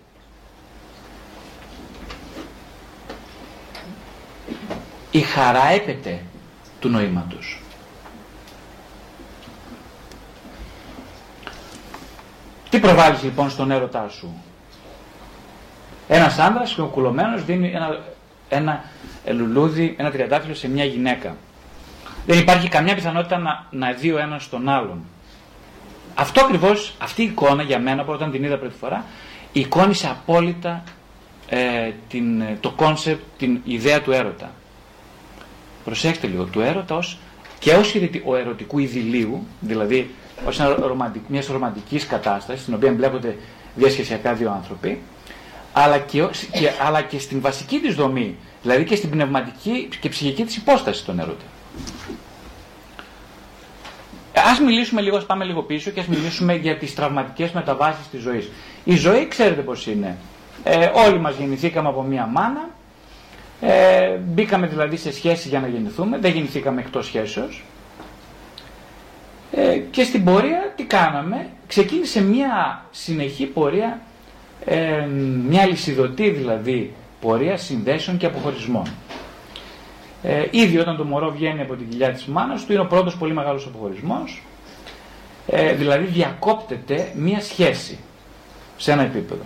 [5.10, 6.22] Η χαρά έπεται
[6.80, 7.61] του νοήματος.
[12.72, 14.34] Τι προβάλλεις λοιπόν στον έρωτά σου;
[16.08, 18.00] Ένας άνδρας κουλωμένος δίνει ένα,
[18.48, 18.84] ένα
[19.26, 21.36] λουλούδι, ένα τριαντάφυλλο σε μια γυναίκα.
[22.26, 25.04] Δεν υπάρχει καμιά πιθανότητα να, να δει ο ένας τον άλλον.
[26.14, 29.04] Αυτό ακριβώς, αυτή η εικόνα για μένα, όταν την είδα πρώτη φορά,
[29.52, 30.82] εικόνισε απόλυτα
[31.48, 34.50] ε, την, το concept, την ιδέα του έρωτα.
[35.84, 37.18] Προσέξτε λίγο, του έρωτας ως,
[37.58, 40.21] και ως ο ερωτικού ειδυλλίου, δηλαδή ως
[41.28, 43.36] μιας ρομαντικής κατάστασης, στην οποία εμπλέκονται
[43.74, 45.02] διασχεσιακά δύο άνθρωποι,
[45.72, 50.44] αλλά και, και, αλλά και στην βασική της δομή, δηλαδή και στην πνευματική και ψυχική
[50.44, 51.44] της υπόστασης των έρωτα.
[54.52, 58.20] Ας μιλήσουμε λίγο, ας πάμε λίγο πίσω και ας μιλήσουμε για τις τραυματικές μεταβάσεις της
[58.20, 58.50] ζωής.
[58.84, 60.16] Η ζωή ξέρετε πώς είναι.
[60.64, 62.68] Ε, όλοι μας γεννηθήκαμε από μία μάνα,
[63.60, 67.62] ε, μπήκαμε δηλαδή σε σχέση για να γεννηθούμε, δεν γεννηθήκαμε εκτός σχέσεως.
[69.54, 74.00] Ε, και στην πορεία τι κάναμε, ξεκίνησε μια συνεχή πορεία,
[74.64, 75.06] ε,
[75.48, 78.86] μια λυσιδωτή δηλαδή πορεία συνδέσεων και αποχωρισμών.
[80.22, 83.16] Ε, ήδη όταν το μωρό βγαίνει από την κοιλιά της μάνας του είναι ο πρώτος
[83.16, 84.42] πολύ μεγάλος αποχωρισμός.
[85.46, 87.98] Ε, δηλαδή διακόπτεται μία σχέση
[88.76, 89.42] σε ένα επίπεδο.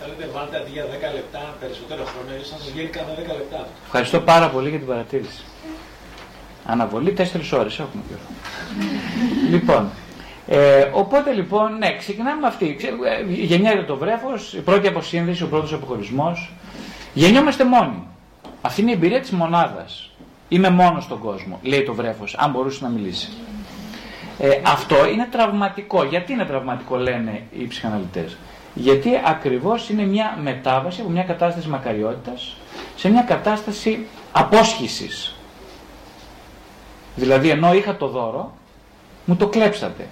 [0.00, 3.66] Θέλετε βάλτε αντί για 10 λεπτά περισσότερο χρόνο, ίσως σας βγαίνει cada 10 λεπτά.
[3.84, 5.42] Ευχαριστώ πάρα πολύ για την παρατήρηση.
[6.66, 7.22] Αναβολή 4
[7.58, 8.20] ώρες έχουμε καιρό.
[9.50, 9.90] λοιπόν,
[10.46, 12.76] ε, οπότε λοιπόν, ναι, ξεκινάμε με αυτή.
[13.28, 16.52] Ε, γεννιέται το βρέφος, η πρώτη αποσύνδεση, ο πρώτος αποχωρισμός.
[17.14, 18.06] Γεννιόμαστε μόνοι.
[18.60, 20.10] Αυτή είναι η εμπειρία της μονάδας.
[20.48, 23.28] Είμαι μόνος στον κόσμο, λέει το βρέφος, αν μπορούσε να μιλήσει.
[24.38, 26.04] Ε, αυτό είναι τραυματικό.
[26.04, 28.36] Γιατί είναι τραυματικό, λένε οι ψυχαναλυτές.
[28.74, 32.56] Γιατί ακριβώς είναι μια μετάβαση από μια κατάσταση μακαριότητας
[32.96, 35.34] σε μια κατάσταση απόσχησης.
[37.16, 38.52] Δηλαδή, ενώ είχα το δώρο,
[39.24, 40.08] μου το κλέψατε.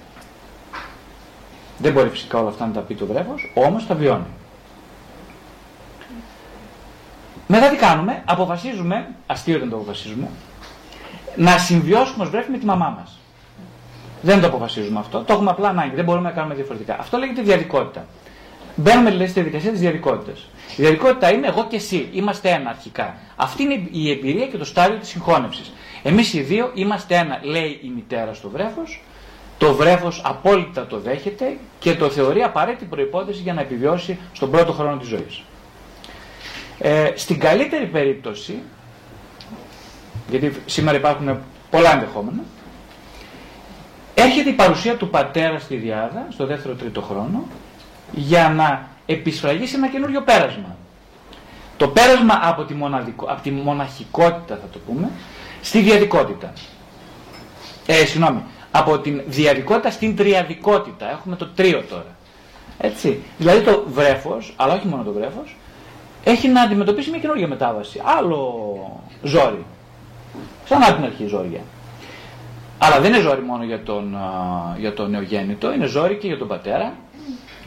[1.79, 4.27] Δεν μπορεί φυσικά όλα αυτά να τα πει το βρέφος, όμως τα βιώνει.
[7.47, 10.29] Μετά τι κάνουμε, αποφασίζουμε, αστείο δεν το αποφασίζουμε,
[11.37, 13.19] να συμβιώσουμε ως βρέφη με τη μαμά μας.
[14.23, 15.23] Δεν το αποφασίζουμε αυτό.
[15.23, 15.95] Το έχουμε απλά ανάγκη.
[15.95, 16.97] Δεν μπορούμε να κάνουμε διαφορετικά.
[17.01, 18.07] Αυτό λέγεται διαδικότητα.
[18.77, 20.49] Μπαίνουμε δηλαδή στη διαδικασία της διαδικότητας.
[20.77, 22.09] Η διαδικότητα είναι εγώ και εσύ.
[22.12, 23.15] Είμαστε ένα αρχικά.
[23.37, 25.73] Αυτή είναι η εμπειρία και το στάδιο της συγχώνευσης.
[26.03, 29.03] Εμείς οι δύο είμαστε ένα, λέει η μητέρα στο βρέφος.
[29.59, 34.73] Το βρέφος απόλυτα το δέχεται και το θεωρεί απαραίτητη προπόθεση για να επιβιώσει στον πρώτο
[34.73, 35.43] χρόνο της ζωής.
[36.79, 38.59] Ε, στην καλύτερη περίπτωση,
[40.31, 41.38] γιατί σήμερα υπάρχουν
[41.71, 42.43] πολλά ενδεχόμενα,
[44.15, 47.45] έρχεται η παρουσία του πατέρα στη διάδα, στο δεύτερο-τρίτο χρόνο,
[48.12, 50.77] για να επισφραγίσει ένα καινούριο πέρασμα.
[51.77, 55.11] Το πέρασμα από τη, μοναδικο, από τη μοναχικότητα, θα το πούμε,
[55.62, 56.53] στη διαδικότητα.
[57.87, 61.11] Ε, συγγνώμη, από την διαδικότητα στην τριαδικότητα.
[61.11, 62.16] Έχουμε το τρίο τώρα.
[62.79, 63.22] Έτσι.
[63.38, 65.57] Δηλαδή το βρέφος, αλλά όχι μόνο το βρέφος,
[66.25, 68.01] έχει να αντιμετωπίσει μια καινούργια μετάβαση.
[68.05, 69.64] Άλλο ζόρι.
[70.64, 71.61] Σαν την αρχή ζόρια.
[72.79, 74.16] Αλλά δεν είναι ζόρι μόνο για τον,
[74.79, 76.94] για τον νεογέννητο, είναι ζόρι και για τον πατέρα.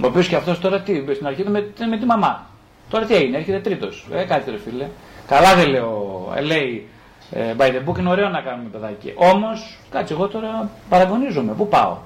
[0.04, 2.46] Ο οποίος και αυτός τώρα τι, στην αρχή με, με τη μαμά.
[2.90, 4.08] Τώρα τι έγινε, έρχεται τρίτος.
[4.12, 4.88] Ε, κάτι ρε φίλε.
[5.28, 6.95] Καλά δεν λέω, ε, λέει ε,
[7.34, 9.14] by the book είναι ωραίο να κάνουμε παιδάκι.
[9.16, 11.54] Όμως, κάτσε εγώ τώρα παραγωνίζομαι.
[11.54, 11.98] Πού πάω,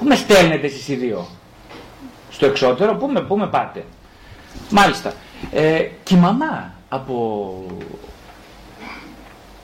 [0.00, 1.26] Πού με στέλνετε εσείς οι δύο,
[2.30, 3.84] Στο εξώτερο, πού με, πού με πάτε;
[4.70, 5.12] Μάλιστα.
[5.52, 7.66] Ε, και η μαμά από,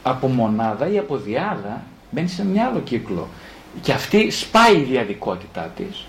[0.02, 3.28] από μονάδα ή από διάδα μπαίνει σε μια άλλο κύκλο.
[3.82, 6.04] Και αυτή σπάει η διαδικότητά της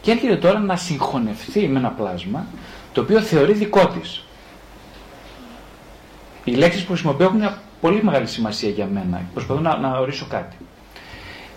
[0.00, 2.46] και έρχεται τώρα να συγχωνευτεί με ένα πλάσμα
[2.92, 4.24] το οποίο θεωρεί δικό της.
[6.44, 9.22] Οι λέξεις που χρησιμοποιώ έχουν μια πολύ μεγάλη σημασία για μένα.
[9.32, 10.56] Προσπαθώ να, να ορίσω κάτι.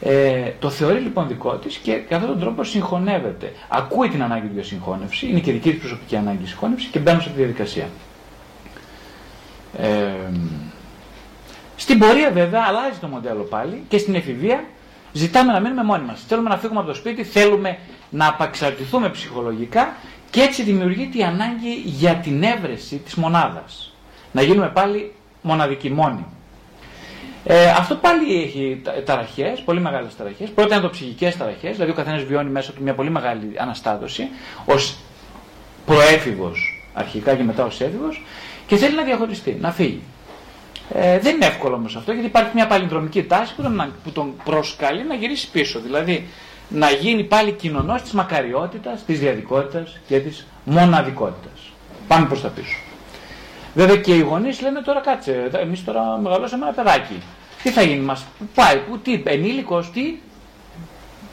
[0.01, 3.51] Ε, το θεωρεί λοιπόν δικό της και κατά αυτόν τον τρόπο συγχωνεύεται.
[3.69, 7.21] Ακούει την ανάγκη του για συγχώνευση, είναι και δική της προσωπική ανάγκη συγχώνευση και μπαίνουν
[7.21, 7.87] σε αυτή τη διαδικασία.
[9.77, 10.11] Ε,
[11.75, 14.63] στην πορεία βέβαια αλλάζει το μοντέλο πάλι και στην εφηβεία
[15.11, 16.23] ζητάμε να μείνουμε μόνοι μας.
[16.27, 17.77] Θέλουμε να φύγουμε από το σπίτι, θέλουμε
[18.09, 19.93] να απαξαρτηθούμε ψυχολογικά
[20.29, 23.93] και έτσι δημιουργείται η ανάγκη για την έβρεση της μονάδας.
[24.31, 26.25] Να γίνουμε πάλι μοναδικοί μόνοι.
[27.45, 30.49] Ε, αυτό πάλι έχει ταραχές, πολύ μεγάλες ταραχές.
[30.49, 34.27] Πρώτα είναι το ψυχικές ταραχές, δηλαδή ο καθένας βιώνει μέσα του μια πολύ μεγάλη αναστάτωση
[34.65, 34.95] ως
[35.85, 38.23] προέφηβος αρχικά και μετά ως έφηβος
[38.67, 40.01] και θέλει να διαχωριστεί, να φύγει.
[40.93, 44.33] Ε, δεν είναι εύκολο όμως αυτό γιατί υπάρχει μια παλινδρομική τάση που τον, που τον
[44.43, 45.79] προσκαλεί να γυρίσει πίσω.
[45.79, 46.27] Δηλαδή
[46.69, 51.71] να γίνει πάλι κοινωνός της μακαριότητας, της διαδικότητας και της μοναδικότητας.
[52.07, 52.77] Πάμε προς τα πίσω.
[53.73, 57.23] Βέβαια και οι γονείς λένε τώρα κάτσε, εμείς τώρα μεγαλώσαμε ένα παιδάκι.
[57.63, 60.19] Τι θα γίνει, μας πάει, που, τι, ενήλικος, τι,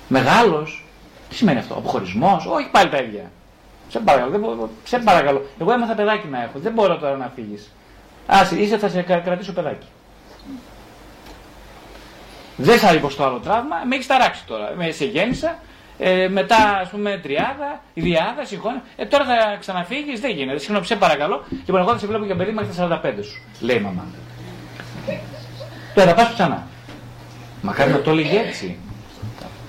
[0.09, 0.85] μεγάλος.
[1.29, 3.31] Τι σημαίνει αυτό, αποχωρισμός, όχι πάλι τα ίδια.
[3.88, 5.46] Σε παρακαλώ, δεν μπορώ, σε παρακαλώ.
[5.61, 7.70] Εγώ έμαθα παιδάκι να έχω, δεν μπορώ τώρα να φύγεις.
[8.26, 9.87] Άσε, είσαι, θα σε κρατήσω παιδάκι.
[12.57, 14.72] Δεν θα υποστώ άλλο τραύμα, με έχεις ταράξει τώρα.
[14.76, 15.59] Με σε γέννησα,
[16.02, 18.82] ε, μετά ας πούμε τριάδα, η διάδα, συγχώνε.
[18.96, 20.58] Ε, τώρα θα ξαναφύγεις, δεν γίνεται.
[20.58, 21.44] Συγγνώμη, σε παρακαλώ.
[21.50, 24.04] Λοιπόν, εγώ θα σε βλέπω για παιδί μέχρι τα 45 σου, λέει η μαμά.
[25.94, 26.66] Τώρα θα πας ξανά.
[27.62, 28.76] Μακάρι να το έλεγε έτσι.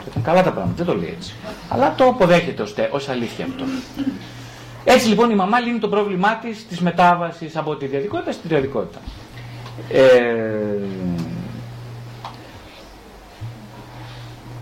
[0.10, 1.34] ήταν καλά τα πράγματα, δεν το λέει έτσι.
[1.70, 3.64] Αλλά το αποδέχεται ως αλήθεια αυτό.
[4.84, 9.00] Έτσι λοιπόν η μαμά λύνει το πρόβλημά της της μετάβασης από τη διαδικότητα στη διαδικότητα.
[9.90, 10.02] Ε,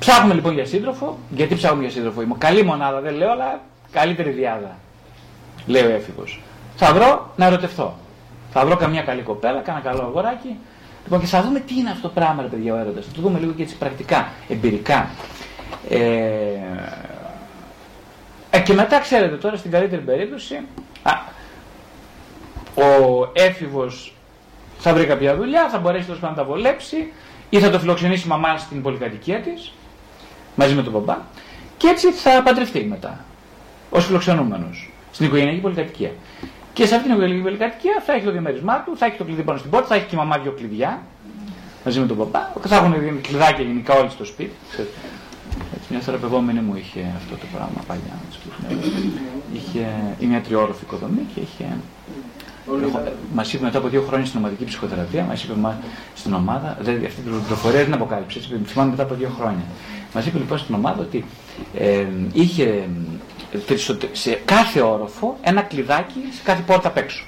[0.09, 1.17] Ψάχνουμε λοιπόν για σύντροφο.
[1.29, 2.21] Γιατί ψάχνουμε για σύντροφο.
[2.21, 4.77] Είμαι καλή μονάδα, δεν λέω, αλλά καλύτερη διάδα.
[5.65, 6.41] Λέει ο έφηβος.
[6.75, 7.97] Θα βρω να ερωτευτώ.
[8.51, 10.57] Θα βρω καμιά καλή κοπέλα, κάνα καλό αγοράκι.
[11.03, 13.05] Λοιπόν, και θα δούμε τι είναι αυτό το πράγμα, ρε παιδιά, ο έρωτας.
[13.05, 15.09] Θα το δούμε λίγο και έτσι πρακτικά, εμπειρικά.
[15.89, 15.97] Ε,
[18.49, 20.59] ε, και μετά, ξέρετε, τώρα στην καλύτερη περίπτωση,
[21.03, 21.11] α,
[22.83, 24.13] ο έφηβος
[24.79, 27.13] θα βρει κάποια δουλειά, θα μπορέσει τόσο να τα βολέψει
[27.49, 29.71] ή θα το φιλοξενήσει η μαμά στην πολυκατοικία της
[30.59, 31.17] μαζί με τον μπαμπά
[31.77, 33.25] και έτσι θα παντρευτεί μετά
[33.89, 36.11] ως φιλοξενούμενος στην οικογενειακή πολυκατοικία.
[36.73, 39.41] Και σε αυτήν την οικογενειακή πολυκατοικία θα έχει το διαμέρισμά του, θα έχει το κλειδί
[39.41, 41.01] πάνω στην πόρτα, θα έχει και η μαμά δύο κλειδιά
[41.85, 42.41] μαζί με τον μπαμπά.
[42.67, 44.55] Θα έχουν κλειδάκια γενικά όλοι στο σπίτι.
[45.75, 48.15] Έτσι, μια θεραπευόμενη μου είχε αυτό το πράγμα παλιά.
[49.53, 49.85] Είχε
[50.19, 51.65] μια τριόροφη οικοδομή και είχε
[53.33, 55.53] Μας είπε μετά από δύο χρόνια στην ομαδική ψυχοθεραπεία, μας είπε
[56.15, 59.63] στην ομάδα, δηλαδή αυτή την πληροφορία δεν αποκάλυψε, θυμάμαι μετά από δύο χρόνια.
[60.13, 61.25] Μας είπε λοιπόν στην ομάδα ότι
[61.77, 62.89] ε, είχε
[64.11, 67.23] σε κάθε όροφο ένα κλειδάκι σε κάθε πόρτα απ' έξω.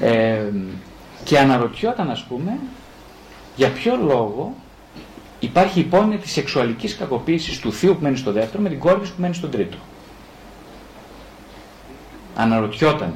[0.00, 0.42] Ε,
[1.24, 2.58] και αναρωτιόταν ας πούμε
[3.56, 4.54] για ποιο λόγο
[5.40, 9.14] υπάρχει υπόνοια της σεξουαλικής κακοποίησης του θείου που μένει στο δεύτερο με την κόρη που
[9.16, 9.76] μένει στον τρίτο.
[12.36, 13.14] Αναρωτιόταν.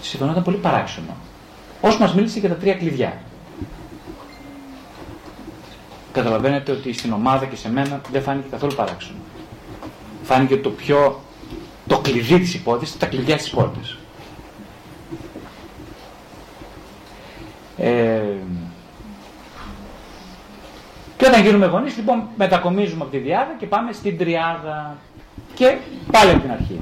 [0.00, 1.16] Της φαινόταν πολύ παράξενο.
[1.80, 3.18] Όσο μας μίλησε για τα τρία κλειδιά.
[6.12, 9.18] Καταλαβαίνετε ότι στην ομάδα και σε μένα δεν φάνηκε καθόλου παράξενο.
[10.22, 11.20] Φάνηκε το πιο,
[11.86, 13.96] το κλειδί της υπόθεσης, τα κλειδιά της πόρτας.
[17.76, 18.20] Ε,
[21.16, 24.96] και όταν γίνουμε γονείς, λοιπόν, μετακομίζουμε από τη διάδα και πάμε στην τριάδα.
[25.54, 25.76] Και
[26.10, 26.80] πάλι από την αρχή.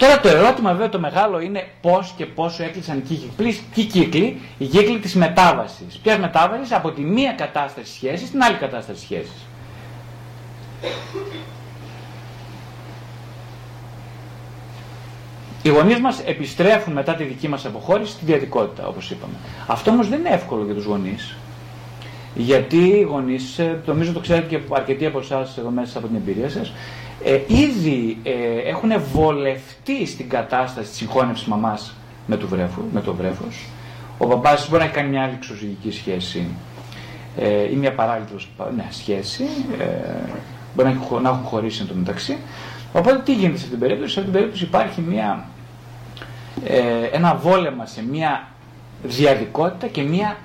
[0.00, 4.40] Τώρα το ερώτημα βέβαια το μεγάλο είναι πώς και πόσο έκλεισαν οι κύκλοι, οι κύκλοι,
[4.58, 5.98] οι κύκλοι της μετάβασης.
[6.02, 9.46] Ποιας μετάβασης από τη μία κατάσταση σχέσης στην άλλη κατάσταση σχέσης.
[15.62, 19.34] Οι γονείς μας επιστρέφουν μετά τη δική μας αποχώρηση στη διαδικότητα, όπως είπαμε.
[19.66, 21.36] Αυτό όμως δεν είναι εύκολο για τους γονείς.
[22.34, 26.16] Γιατί οι γονείς, ε, νομίζω το ξέρετε και αρκετοί από εσάς εδώ μέσα από την
[26.16, 26.72] εμπειρία σας,
[27.24, 31.94] ε, ήδη ε, έχουν βολευτεί στην κατάσταση της συγχώνευσης μαμάς
[32.26, 33.66] με το, βρέφος, με το βρέφος.
[34.18, 36.48] Ο μπαμπάς μπορεί να έχει κάνει μια άλλη εξωζυγική σχέση
[37.36, 38.26] ε, ή μια παράλληλη
[38.76, 39.44] ναι, σχέση,
[39.78, 39.84] ε,
[40.74, 42.36] μπορεί να, να έχουν χωρίσει εν τω μεταξύ.
[42.92, 45.44] Οπότε τι γίνεται σε αυτήν την περίπτωση, σε αυτήν την περίπτωση υπάρχει μια,
[46.64, 48.48] ε, ένα βόλεμα σε μια
[49.02, 50.36] διαδικότητα και μια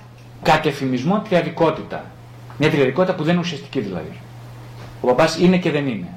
[0.42, 2.04] κατεφημισμό τριαδικότητα.
[2.58, 4.20] Μια τριαδικότητα που δεν είναι ουσιαστική δηλαδή.
[5.02, 6.08] Ο μπαμπάς είναι και δεν είναι.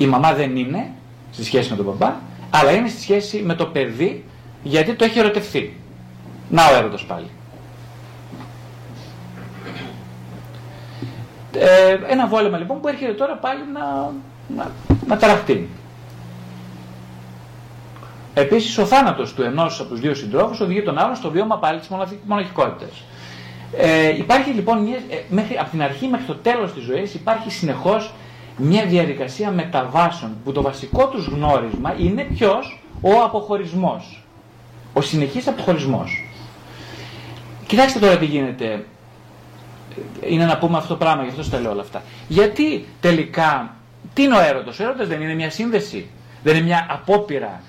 [0.00, 0.92] Η μαμά δεν είναι
[1.32, 2.14] στη σχέση με τον μπαμπά,
[2.50, 4.24] αλλά είναι στη σχέση με το παιδί
[4.62, 5.76] γιατί το έχει ερωτευθεί.
[6.50, 7.26] Να ο έρωτος πάλι.
[11.54, 14.12] Ε, ένα βόλεμα λοιπόν που έρχεται τώρα πάλι να,
[14.56, 14.70] να,
[15.06, 15.68] να ταραχτεί.
[18.34, 21.78] Επίσης ο θάνατος του ενός από τους δύο συντρόφους οδηγεί τον άλλον στο βιώμα πάλι
[21.78, 21.88] της
[22.26, 23.02] μοναχικότητας.
[23.76, 27.50] Ε, υπάρχει λοιπόν μια, ε, μέχρι, από την αρχή μέχρι το τέλος της ζωής υπάρχει
[27.50, 28.12] συνεχώς
[28.60, 34.24] μια διαδικασία μεταβάσεων που το βασικό τους γνώρισμα είναι ποιος; Ο αποχωρισμός.
[34.92, 36.24] Ο συνεχής αποχωρισμός.
[37.66, 38.84] Κοιτάξτε τώρα τι γίνεται.
[40.20, 42.02] Είναι να πούμε αυτό το πράγμα, γι' αυτό στα λέω όλα αυτά.
[42.28, 43.74] Γιατί τελικά,
[44.14, 44.78] τι είναι ο έρωτας.
[44.78, 46.10] Ο έρωτας δεν είναι μια σύνδεση.
[46.42, 47.62] Δεν είναι μια απόπειρα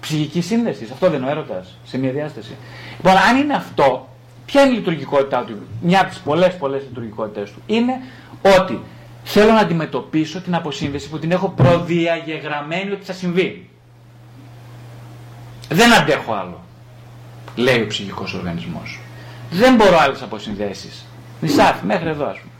[0.00, 0.90] ψυχικής σύνδεσης.
[0.90, 2.56] Αυτό δεν είναι ο έρωτας σε μια διάσταση.
[2.96, 4.08] Λοιπόν, αν είναι αυτό,
[4.46, 7.92] ποια είναι η λειτουργικότητά του; Μια από τις πολλές πολλές λειτουργικότητες του είναι
[8.58, 8.80] ότι
[9.24, 13.70] θέλω να αντιμετωπίσω την αποσύνδεση που την έχω προδιαγεγραμμένη ότι θα συμβεί.
[15.68, 16.60] Δεν αντέχω άλλο,
[17.56, 18.98] λέει ο ψυχικός οργανισμός.
[19.50, 21.06] Δεν μπορώ άλλες αποσυνδέσεις.
[21.40, 22.52] Νησάφι, μέχρι εδώ ας πούμε.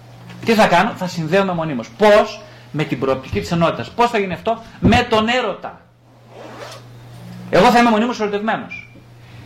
[0.44, 1.88] Τι θα κάνω, θα συνδέομαι μονίμως.
[1.98, 3.90] Πώς, με την προοπτική της ενότητας.
[3.90, 5.80] Πώς θα γίνει αυτό, με τον έρωτα.
[7.50, 8.90] Εγώ θα είμαι μονίμως ερωτευμένος.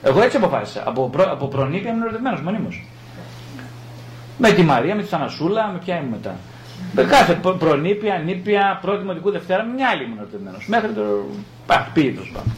[0.03, 0.83] Εγώ έτσι αποφάσισα.
[0.87, 2.87] Από, προ, από προνήπια είμαι ερωτευμένος μονίμως.
[4.39, 6.37] Με τη Μαρία, με τη Θανασούλα, με ποια είμαι μετά.
[6.93, 10.67] Με κάθε προνήπια, νήπια, πρώτη δημοτικού Δευτέρα, με μια άλλη ήμουν ερωτευμένος.
[10.69, 11.03] Μέχρι το.
[11.67, 12.53] Πα, πήγε τέλο πάντων.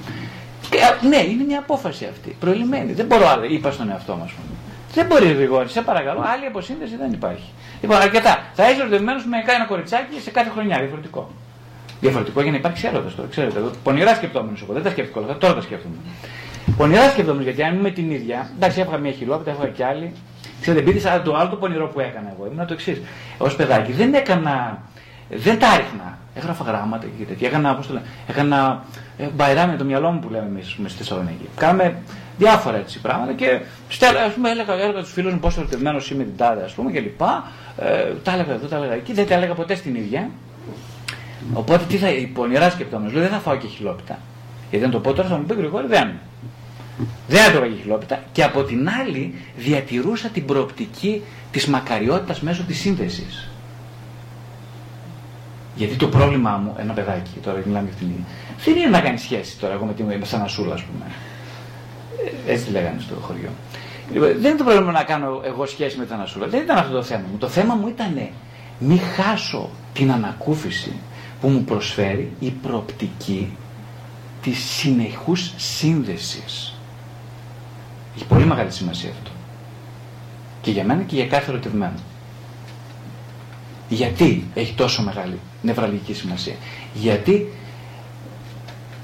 [1.10, 2.36] Ναι, είναι μια απόφαση αυτή.
[2.40, 2.92] Προελειμμένη.
[2.92, 3.44] Δεν μπορώ άλλο.
[3.44, 4.28] Είπα στον εαυτό μα.
[4.94, 6.20] Δεν μπορεί γρηγόρη, σε παρακαλώ.
[6.20, 7.50] Άλλη αποσύνδεση δεν υπάρχει.
[7.80, 8.50] Λοιπόν, αρκετά.
[8.54, 10.78] Θα είσαι ερωτευμένος με ένα κοριτσάκι σε κάθε χρονιά.
[10.78, 11.30] Διαφορετικό.
[12.00, 13.28] Διαφορετικό για να υπάρξει έρωτας τώρα.
[13.28, 14.72] Ξέρετε, εδώ, πονηρά σκεπτόμενο εγώ.
[14.72, 15.38] Δεν τα σκέφτηκα όλα αυτά.
[15.40, 15.94] Τώρα τα σκέφτομαι.
[16.76, 18.50] Πονηρά σκεπτόμενο γιατί αν είμαι την ίδια.
[18.56, 20.12] Εντάξει, έφαγα μια χιλόπιτα, έφαγα κι άλλη.
[20.60, 23.00] Ξέρετε, επειδή σαν το άλλο το πονηρό που έκανα εγώ ήμουν το εξής.
[23.38, 24.78] Ω παιδάκι δεν έκανα.
[25.30, 26.18] Δεν τα έριχνα.
[26.34, 27.48] Έγραφα γράμματα και τέτοια.
[27.48, 28.84] Έκανα, πώς το λένε, έκανα
[29.18, 31.48] ε, μπαϊράμι με το μυαλό μου που λέμε εμείς στη Θεσσαλονίκη.
[31.56, 31.96] Κάναμε
[32.38, 36.24] διάφορα έτσι πράγματα και στέλνω, ας πούμε, έλεγα, έλεγα τους φίλους μου πόσο ερωτευμένος είμαι
[36.24, 37.44] την τάδε, ας πούμε και λοιπά.
[37.78, 39.12] Ε, τα έλεγα εδώ, τα έλεγα εκεί.
[39.12, 40.30] Δεν τα έλεγα ποτέ στην ίδια.
[41.52, 44.18] Οπότε τι θα, η πονηρά σκεπτόμενος, δεν θα φάω και χιλόπιτα.
[44.70, 46.12] Γιατί δεν το πω τώρα θα μου πει γρήγορα δεν.
[47.28, 53.48] Δεν έτρωγα χιλόπιτα και από την άλλη διατηρούσα την προοπτική της μακαριότητας μέσω της σύνδεσης.
[55.76, 58.08] Γιατί το πρόβλημά μου, ένα παιδάκι, τώρα μιλάμε για αυτήν
[58.64, 61.04] δεν είναι να κάνει σχέση τώρα εγώ με την Σανασούλα, ας πούμε.
[62.46, 63.48] Ε, έτσι λέγανε στο χωριό.
[64.12, 66.46] Λοιπόν, δεν είναι το πρόβλημα να κάνω εγώ σχέση με την Ανασούλα.
[66.46, 67.38] Δεν ήταν αυτό το θέμα μου.
[67.38, 68.28] Το θέμα μου ήταν
[68.78, 70.92] μη χάσω την ανακούφιση
[71.40, 73.56] που μου προσφέρει η προοπτική
[74.42, 76.75] της συνεχούς σύνδεσης.
[78.16, 79.30] Έχει πολύ μεγάλη σημασία αυτό.
[80.60, 81.98] Και για μένα και για κάθε ερωτευμένο.
[83.88, 86.54] Γιατί έχει τόσο μεγάλη νευραλική σημασία.
[86.94, 87.52] Γιατί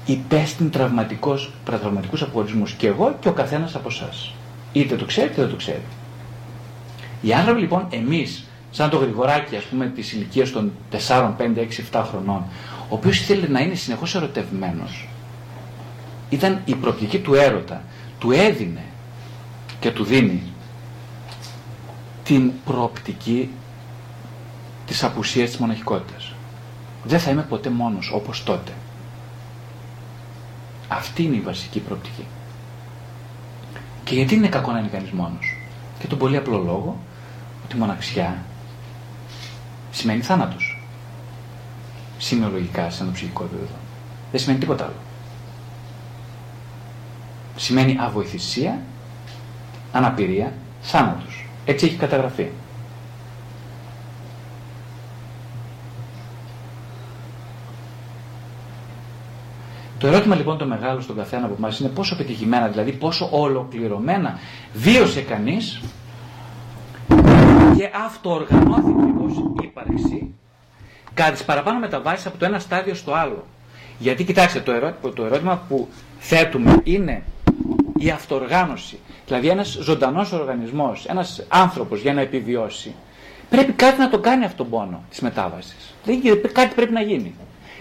[0.05, 4.33] υπέστην τραυματικός, τραυματικούς αποχωρισμούς και εγώ και ο καθένας από εσάς.
[4.73, 5.83] Είτε το ξέρετε είτε δεν το ξέρετε.
[7.21, 11.79] Οι άνθρωποι λοιπόν εμείς σαν το γρηγοράκι ας πούμε της ηλικίας των 4, 5, 6,
[11.91, 12.43] 7 χρονών
[12.89, 15.07] ο οποίος ήθελε να είναι συνεχώς ερωτευμένος
[16.29, 17.81] ήταν η προοπτική του έρωτα
[18.19, 18.83] του έδινε
[19.83, 20.43] και του δίνει
[22.23, 23.49] την προοπτική
[24.85, 26.33] της απουσίας της μοναχικότητας.
[27.03, 28.71] Δεν θα είμαι ποτέ μόνος όπως τότε.
[30.87, 32.25] Αυτή είναι η βασική προοπτική.
[34.03, 35.57] Και γιατί είναι κακό να είναι κανείς μόνος;
[35.99, 36.99] Και τον πολύ απλό λόγο
[37.65, 38.43] ότι μοναξιά
[39.91, 40.85] σημαίνει θάνατος.
[42.17, 43.75] Σημειολογικά σε ένα ψυχικό επίπεδο.
[44.31, 44.95] Δεν σημαίνει τίποτα άλλο.
[47.55, 48.81] Σημαίνει αβοηθησία,
[49.93, 50.51] αναπηρία,
[50.81, 51.45] θάνατος.
[51.65, 52.47] Έτσι έχει καταγραφεί.
[60.03, 64.39] Το ερώτημα λοιπόν το μεγάλο στον καθένα από εμάς είναι πόσο πετυχημένα, δηλαδή πόσο ολοκληρωμένα
[64.73, 65.81] βίωσε κανείς
[67.77, 70.33] και αυτοοργανώθηκε ως ύπαρξη
[71.13, 73.45] κατά τις παραπάνω μεταβάσεις από το ένα στάδιο στο άλλο.
[73.99, 75.87] Γιατί κοιτάξτε το ερώτημα, το ερώτημα που
[76.19, 77.23] θέτουμε είναι
[77.97, 78.99] η αυτοοργάνωση.
[79.33, 82.95] Δηλαδή ένας ζωντανός οργανισμός, ένας άνθρωπος για να επιβιώσει
[83.49, 85.93] πρέπει κάτι να το κάνει αυτόν τον πόνο της μετάβασης.
[86.05, 87.35] Δηλαδή κάτι πρέπει να γίνει.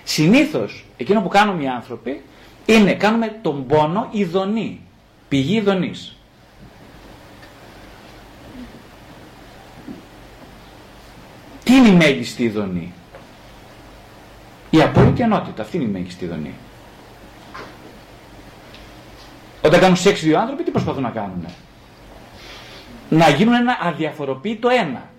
[0.05, 2.23] Συνήθως εκείνο που κάνουμε οι άνθρωποι
[2.67, 4.81] είναι κάνουμε τον πόνο ειδονή,
[5.29, 6.17] πηγή ειδονής.
[11.65, 12.93] Τι είναι η μέγιστη ειδονή;
[14.71, 16.55] Η απόλυτη ενότητα, αυτή είναι η μέγιστη ειδονή.
[19.73, 21.47] Όταν κάνουν σεξ δύο άνθρωποι, τι προσπαθούν να κάνουν.
[23.09, 25.11] Να γίνουν ένα αδιαφοροποιητό ένα.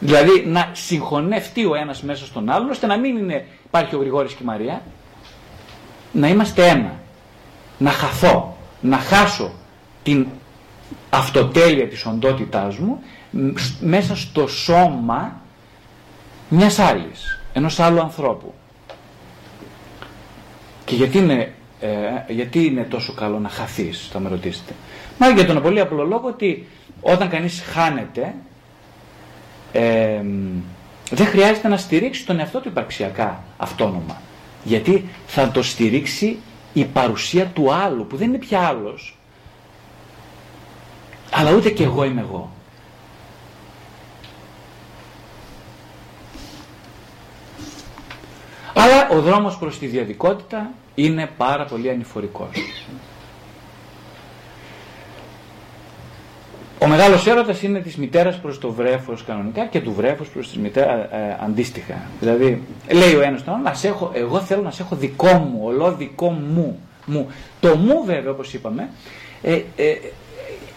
[0.00, 4.32] Δηλαδή να συγχωνευτεί ο ένας μέσα στον άλλον, ώστε να μην είναι, υπάρχει ο Γρηγόρης
[4.32, 4.82] και η Μαρία.
[6.12, 6.92] Να είμαστε ένα.
[7.78, 8.56] Να χαθώ.
[8.80, 9.52] Να χάσω
[10.02, 10.26] την
[11.10, 13.02] αυτοτέλεια της οντότητάς μου
[13.80, 15.40] μέσα στο σώμα
[16.48, 18.54] μιας άλλης, ενός άλλου ανθρώπου.
[20.84, 24.72] Και γιατί είναι, ε, γιατί είναι τόσο καλό να χαθείς, θα με ρωτήσετε.
[25.18, 26.66] Μα για τον πολύ απλό λόγο ότι
[27.00, 28.34] όταν κανείς χάνεται,
[29.72, 30.22] ε,
[31.10, 34.20] δεν χρειάζεται να στηρίξει τον εαυτό του υπαρξιακά αυτόνομα.
[34.64, 36.38] Γιατί θα το στηρίξει
[36.72, 39.18] η παρουσία του άλλου, που δεν είναι πια άλλος,
[41.30, 42.50] αλλά ούτε και εγώ είμαι εγώ.
[48.74, 52.50] Αλλά ο δρόμος προς τη διαδικότητα είναι πάρα πολύ ανηφορικός.
[56.82, 60.58] Ο μεγάλος έρωτας είναι της μητέρας προς το βρέφος κανονικά και του βρέφους προς τη
[60.58, 61.94] μητέρα ε, αντίστοιχα.
[62.20, 65.92] Δηλαδή λέει ο ένας τον άλλο, έχω, εγώ θέλω να σε έχω δικό μου, ολό
[65.92, 66.80] δικό μου.
[67.06, 67.30] μου.
[67.60, 68.88] Το μου βέβαια όπως είπαμε
[69.42, 69.96] ε, ε,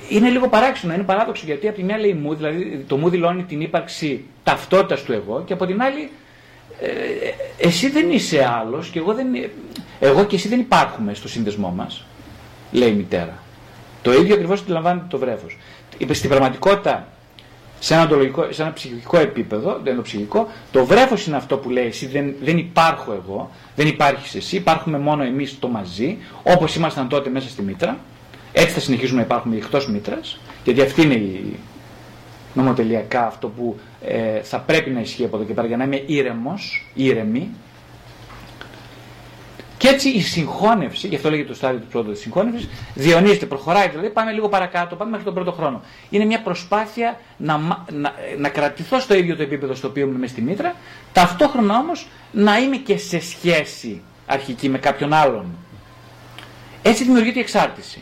[0.10, 3.44] είναι λίγο παράξενο, είναι παράδοξο γιατί από τη μια λέει μου, δηλαδή το μου δηλώνει
[3.44, 6.10] την ύπαρξη ταυτότητας του εγώ και από την άλλη
[6.82, 6.88] ε,
[7.58, 9.28] εσύ δεν είσαι άλλος και εγώ, δεν,
[10.00, 12.06] εγώ και εσύ δεν υπάρχουμε στο σύνδεσμό μας,
[12.72, 13.38] λέει η μητέρα.
[14.02, 15.58] Το ίδιο ακριβώς αντιλαμβάνεται το βρέφος.
[16.12, 17.08] Στην πραγματικότητα,
[17.80, 18.10] σε ένα,
[18.50, 22.36] σε ένα ψυχικό επίπεδο, δεν το ψυχικό, το βρέφος είναι αυτό που λέει εσύ δεν,
[22.44, 27.50] δεν υπάρχω εγώ, δεν υπάρχεις εσύ, υπάρχουμε μόνο εμείς το μαζί, όπως ήμασταν τότε μέσα
[27.50, 27.98] στη μήτρα,
[28.54, 31.60] έτσι θα συνεχίσουμε να υπάρχουμε εκτός μήτρας, γιατί αυτή είναι η,
[32.54, 36.04] νομοτελειακά αυτό που ε, θα πρέπει να ισχύει από εδώ και πέρα για να είμαι
[36.06, 37.50] ήρεμος, ήρεμη.
[39.78, 43.88] Και έτσι η συγχώνευση, γι' αυτό λέγεται το στάδιο του πρώτου της συγχώνευσης, διονύζεται, προχωράει
[43.90, 45.82] δηλαδή, πάμε λίγο παρακάτω, πάμε μέχρι τον πρώτο χρόνο.
[46.10, 47.58] Είναι μια προσπάθεια να,
[47.92, 50.76] να, να κρατηθώ στο ίδιο το επίπεδο στο οποίο είμαι στη μήτρα,
[51.14, 55.46] ταυτόχρονα όμως να είμαι και σε σχέση αρχική με κάποιον άλλον.
[56.82, 58.02] Έτσι δημιουργείται η εξάρτηση.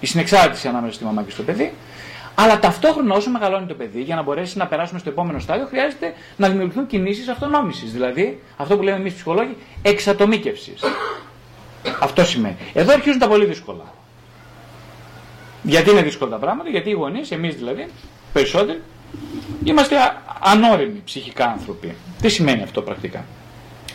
[0.00, 1.72] Η συνεξάρτηση ανάμεσα στη μαμά και στο παιδί,
[2.40, 6.14] αλλά ταυτόχρονα όσο μεγαλώνει το παιδί, για να μπορέσει να περάσουμε στο επόμενο στάδιο, χρειάζεται
[6.36, 7.92] να δημιουργηθούν κινήσεις αυτονόμησης.
[7.92, 10.82] Δηλαδή, αυτό που λέμε εμείς ψυχολόγοι, εξατομίκευσης.
[12.00, 12.56] Αυτό σημαίνει.
[12.74, 13.84] Εδώ αρχίζουν τα πολύ δύσκολα.
[15.62, 17.86] Γιατί είναι δύσκολα τα πράγματα, γιατί οι γονείς, εμείς δηλαδή,
[18.32, 18.82] περισσότεροι,
[19.64, 19.96] είμαστε
[20.40, 21.94] ανώριμοι ψυχικά άνθρωποι.
[22.20, 23.24] Τι σημαίνει αυτό πρακτικά;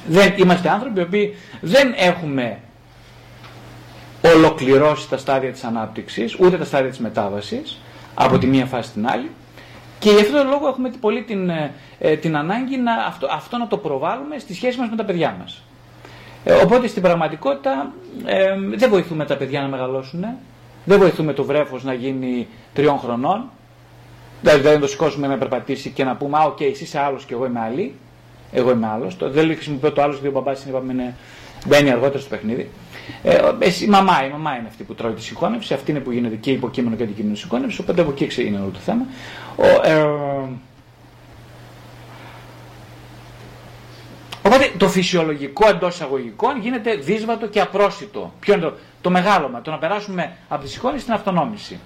[0.08, 2.60] Δεν είμαστε άνθρωποι οι οποίοι δεν έχουμε
[4.36, 7.78] ολοκληρώσει τα στάδια της ανάπτυξης, ούτε τα στάδια της μετάβασης,
[8.14, 9.30] από τη μία φάση στην άλλη.
[10.00, 13.58] Και γι' αυτόν τον λόγο έχουμε πολύ την, ε, ε, την ανάγκη να, αυτό, αυτό
[13.58, 15.64] να το προβάλλουμε στη σχέση μας με τα παιδιά μας.
[16.44, 17.92] Ε, οπότε στην πραγματικότητα
[18.26, 20.26] ε, δεν βοηθούμε τα παιδιά να μεγαλώσουν,
[20.86, 23.50] δεν βοηθούμε το βρέφος να γίνει τριών χρονών,
[24.42, 27.34] δηλαδή να το σηκώσουμε να περπατήσει και να πούμε «Α, οκ, εσύ είσαι άλλος και
[27.34, 27.94] εγώ είμαι άλλη».
[28.54, 29.18] Εγώ είμαι άλλος.
[29.20, 31.16] Δεν χρησιμοποιώ το άλλος γιατί ο μπαμπάς είναι,
[31.66, 32.70] μπαίνει αργότερα στο παιχνίδι.
[33.24, 33.38] Ε,
[33.82, 36.52] η μαμά, η μαμά είναι αυτή που τρώει τη συγχώνευση, αυτή είναι που γίνεται και
[36.52, 39.06] υποκείμενο και αντικείμενο συγχώνευση, οπότε από εκεί είναι όλο το θέμα.
[39.56, 40.06] Ο, ε,
[44.46, 48.34] Οπότε το φυσιολογικό εντός εισαγωγικών γίνεται δύσβατο και απρόσιτο.
[48.40, 51.80] Ποιο είναι το, το μεγάλωμα, το να περάσουμε από τη συγχώνευση στην αυτονόμηση.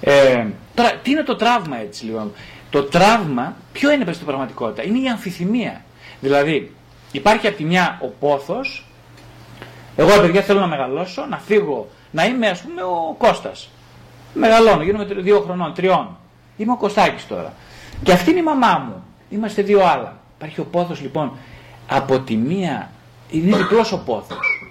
[0.00, 2.32] Ε, τώρα, τι είναι το τραύμα έτσι λοιπόν.
[2.70, 5.84] Το τραύμα, ποιο είναι στην πραγματικότητα, είναι η αμφιθυμία.
[6.20, 6.72] Δηλαδή,
[7.12, 8.86] υπάρχει από τη μια ο πόθος
[9.96, 13.68] εγώ, παιδιά, θέλω να μεγαλώσω, να φύγω, να είμαι, ας πούμε, ο Κώστας.
[14.34, 16.16] Μεγαλώνω, γίνομαι δύο χρονών, τριών.
[16.56, 17.52] Είμαι ο Κωστάκης τώρα.
[18.02, 19.04] Και αυτή είναι η μαμά μου.
[19.30, 20.16] Είμαστε δύο άλλα.
[20.36, 21.32] Υπάρχει ο πόθος λοιπόν
[21.88, 22.90] από τη μία,
[23.30, 24.68] είναι διπλός ο πόθος.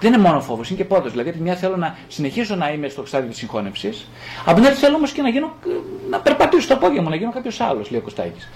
[0.00, 1.10] Δεν είναι μόνο φόβος, είναι και πόθος.
[1.10, 4.08] Δηλαδή, από τη μια θέλω να συνεχίσω να είμαι στο στάδιο της συγχώνευσης,
[4.44, 5.52] από την άλλη θέλω όμως και να, γίνω,
[6.10, 8.48] να περπατήσω στα πόδια μου, να γίνω κάποιος άλλος, λέει ο Κωστάκης.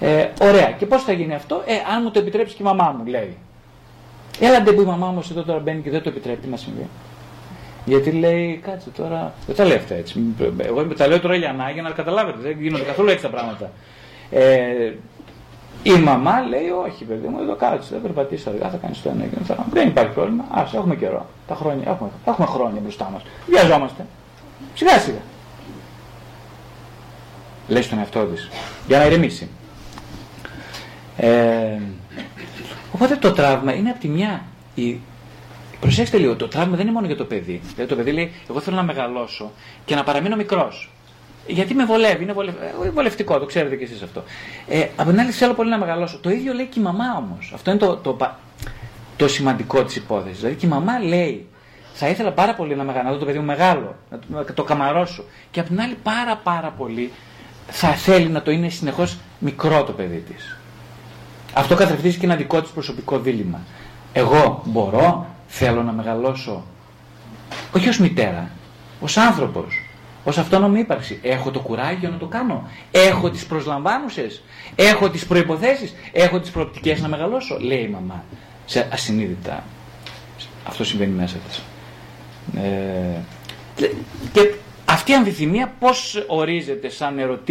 [0.00, 0.70] Ε, ωραία.
[0.70, 3.36] Και πώς θα γίνει αυτό, ε, αν μου το επιτρέψει και η μαμά μου, λέει.
[4.40, 6.88] Έλαντε που η μαμά μου εδώ τώρα μπαίνει και δεν το επιτρέπει, τι να συμβεί.
[7.84, 9.34] Γιατί λέει, κάτσε τώρα.
[9.46, 10.20] Δεν τα λέω αυτά έτσι.
[10.56, 12.38] Εγώ τα λέω τώρα για να, για να καταλάβετε.
[12.40, 13.70] Δεν γίνονται καθόλου έτσι τα πράγματα.
[14.30, 14.92] Ε,
[15.82, 19.24] η μαμά λέει, Όχι, παιδί μου, εδώ κάτσε, δεν περπατήσει αργά, θα κάνεις το ένα
[19.24, 20.44] και το Δεν υπάρχει πρόβλημα.
[20.50, 21.26] Α έχουμε καιρό.
[21.46, 23.22] Τα χρόνια, έχουμε, έχουμε χρόνια μπροστά μας.
[23.46, 24.06] Βιαζόμαστε.
[24.74, 25.20] Σιγά σιγά.
[27.68, 28.48] Λέει στον εαυτό της.
[28.86, 29.48] Για να ηρεμήσει.
[31.16, 31.78] Ε,
[32.96, 34.42] οπότε το τραύμα είναι από τη μια.
[34.74, 35.00] Η,
[35.80, 37.60] προσέξτε λίγο, το τραύμα δεν είναι μόνο για το παιδί.
[37.74, 39.52] Δηλαδή το παιδί λέει: Εγώ θέλω να μεγαλώσω
[39.84, 40.90] και να παραμείνω μικρός.
[41.46, 42.34] Γιατί με βολεύει, είναι
[42.84, 44.22] ε, βολευτικό, το ξέρετε κι εσείς αυτό.
[44.68, 46.18] Ε, από την άλλη, θέλω πολύ να μεγαλώσω.
[46.18, 47.50] Το ίδιο λέει και η μαμά όμως.
[47.54, 48.16] Αυτό είναι το, το,
[49.16, 50.38] το σημαντικό της υπόθεσης.
[50.38, 51.46] Δηλαδή και η μαμά λέει:
[51.94, 54.44] Θα ήθελα πάρα πολύ να, μεγαλώσω, να δω το παιδί μου μεγάλο, να το, να
[54.44, 55.24] το καμαρώσω.
[55.50, 57.10] Και από την άλλη, πάρα πάρα πολύ
[57.68, 60.55] θα θέλει να το είναι συνεχώς μικρό το παιδί της.
[61.58, 63.60] Αυτό καθρεφτίζει και ένα δικό της προσωπικό δίλημα.
[64.12, 66.64] Εγώ μπορώ, θέλω να μεγαλώσω,
[67.74, 68.50] όχι ως μητέρα,
[69.00, 69.86] ως άνθρωπος,
[70.24, 71.18] ως αυτόνομη ύπαρξη.
[71.22, 72.68] Έχω το κουράγιο να το κάνω.
[72.90, 74.42] Έχω τις προσλαμβάνουσες.
[74.74, 75.92] Έχω τις προποθέσει.
[76.12, 77.58] Έχω τις προοπτικές να μεγαλώσω.
[77.60, 78.24] Λέει η μαμά.
[78.66, 79.64] Σε ασυνείδητα.
[80.66, 81.62] Αυτό συμβαίνει μέσα της.
[82.62, 83.20] Ε,
[84.32, 84.54] και
[84.84, 87.44] αυτή η αμφιθυμία πώς ορίζεται σαν ερωτήριο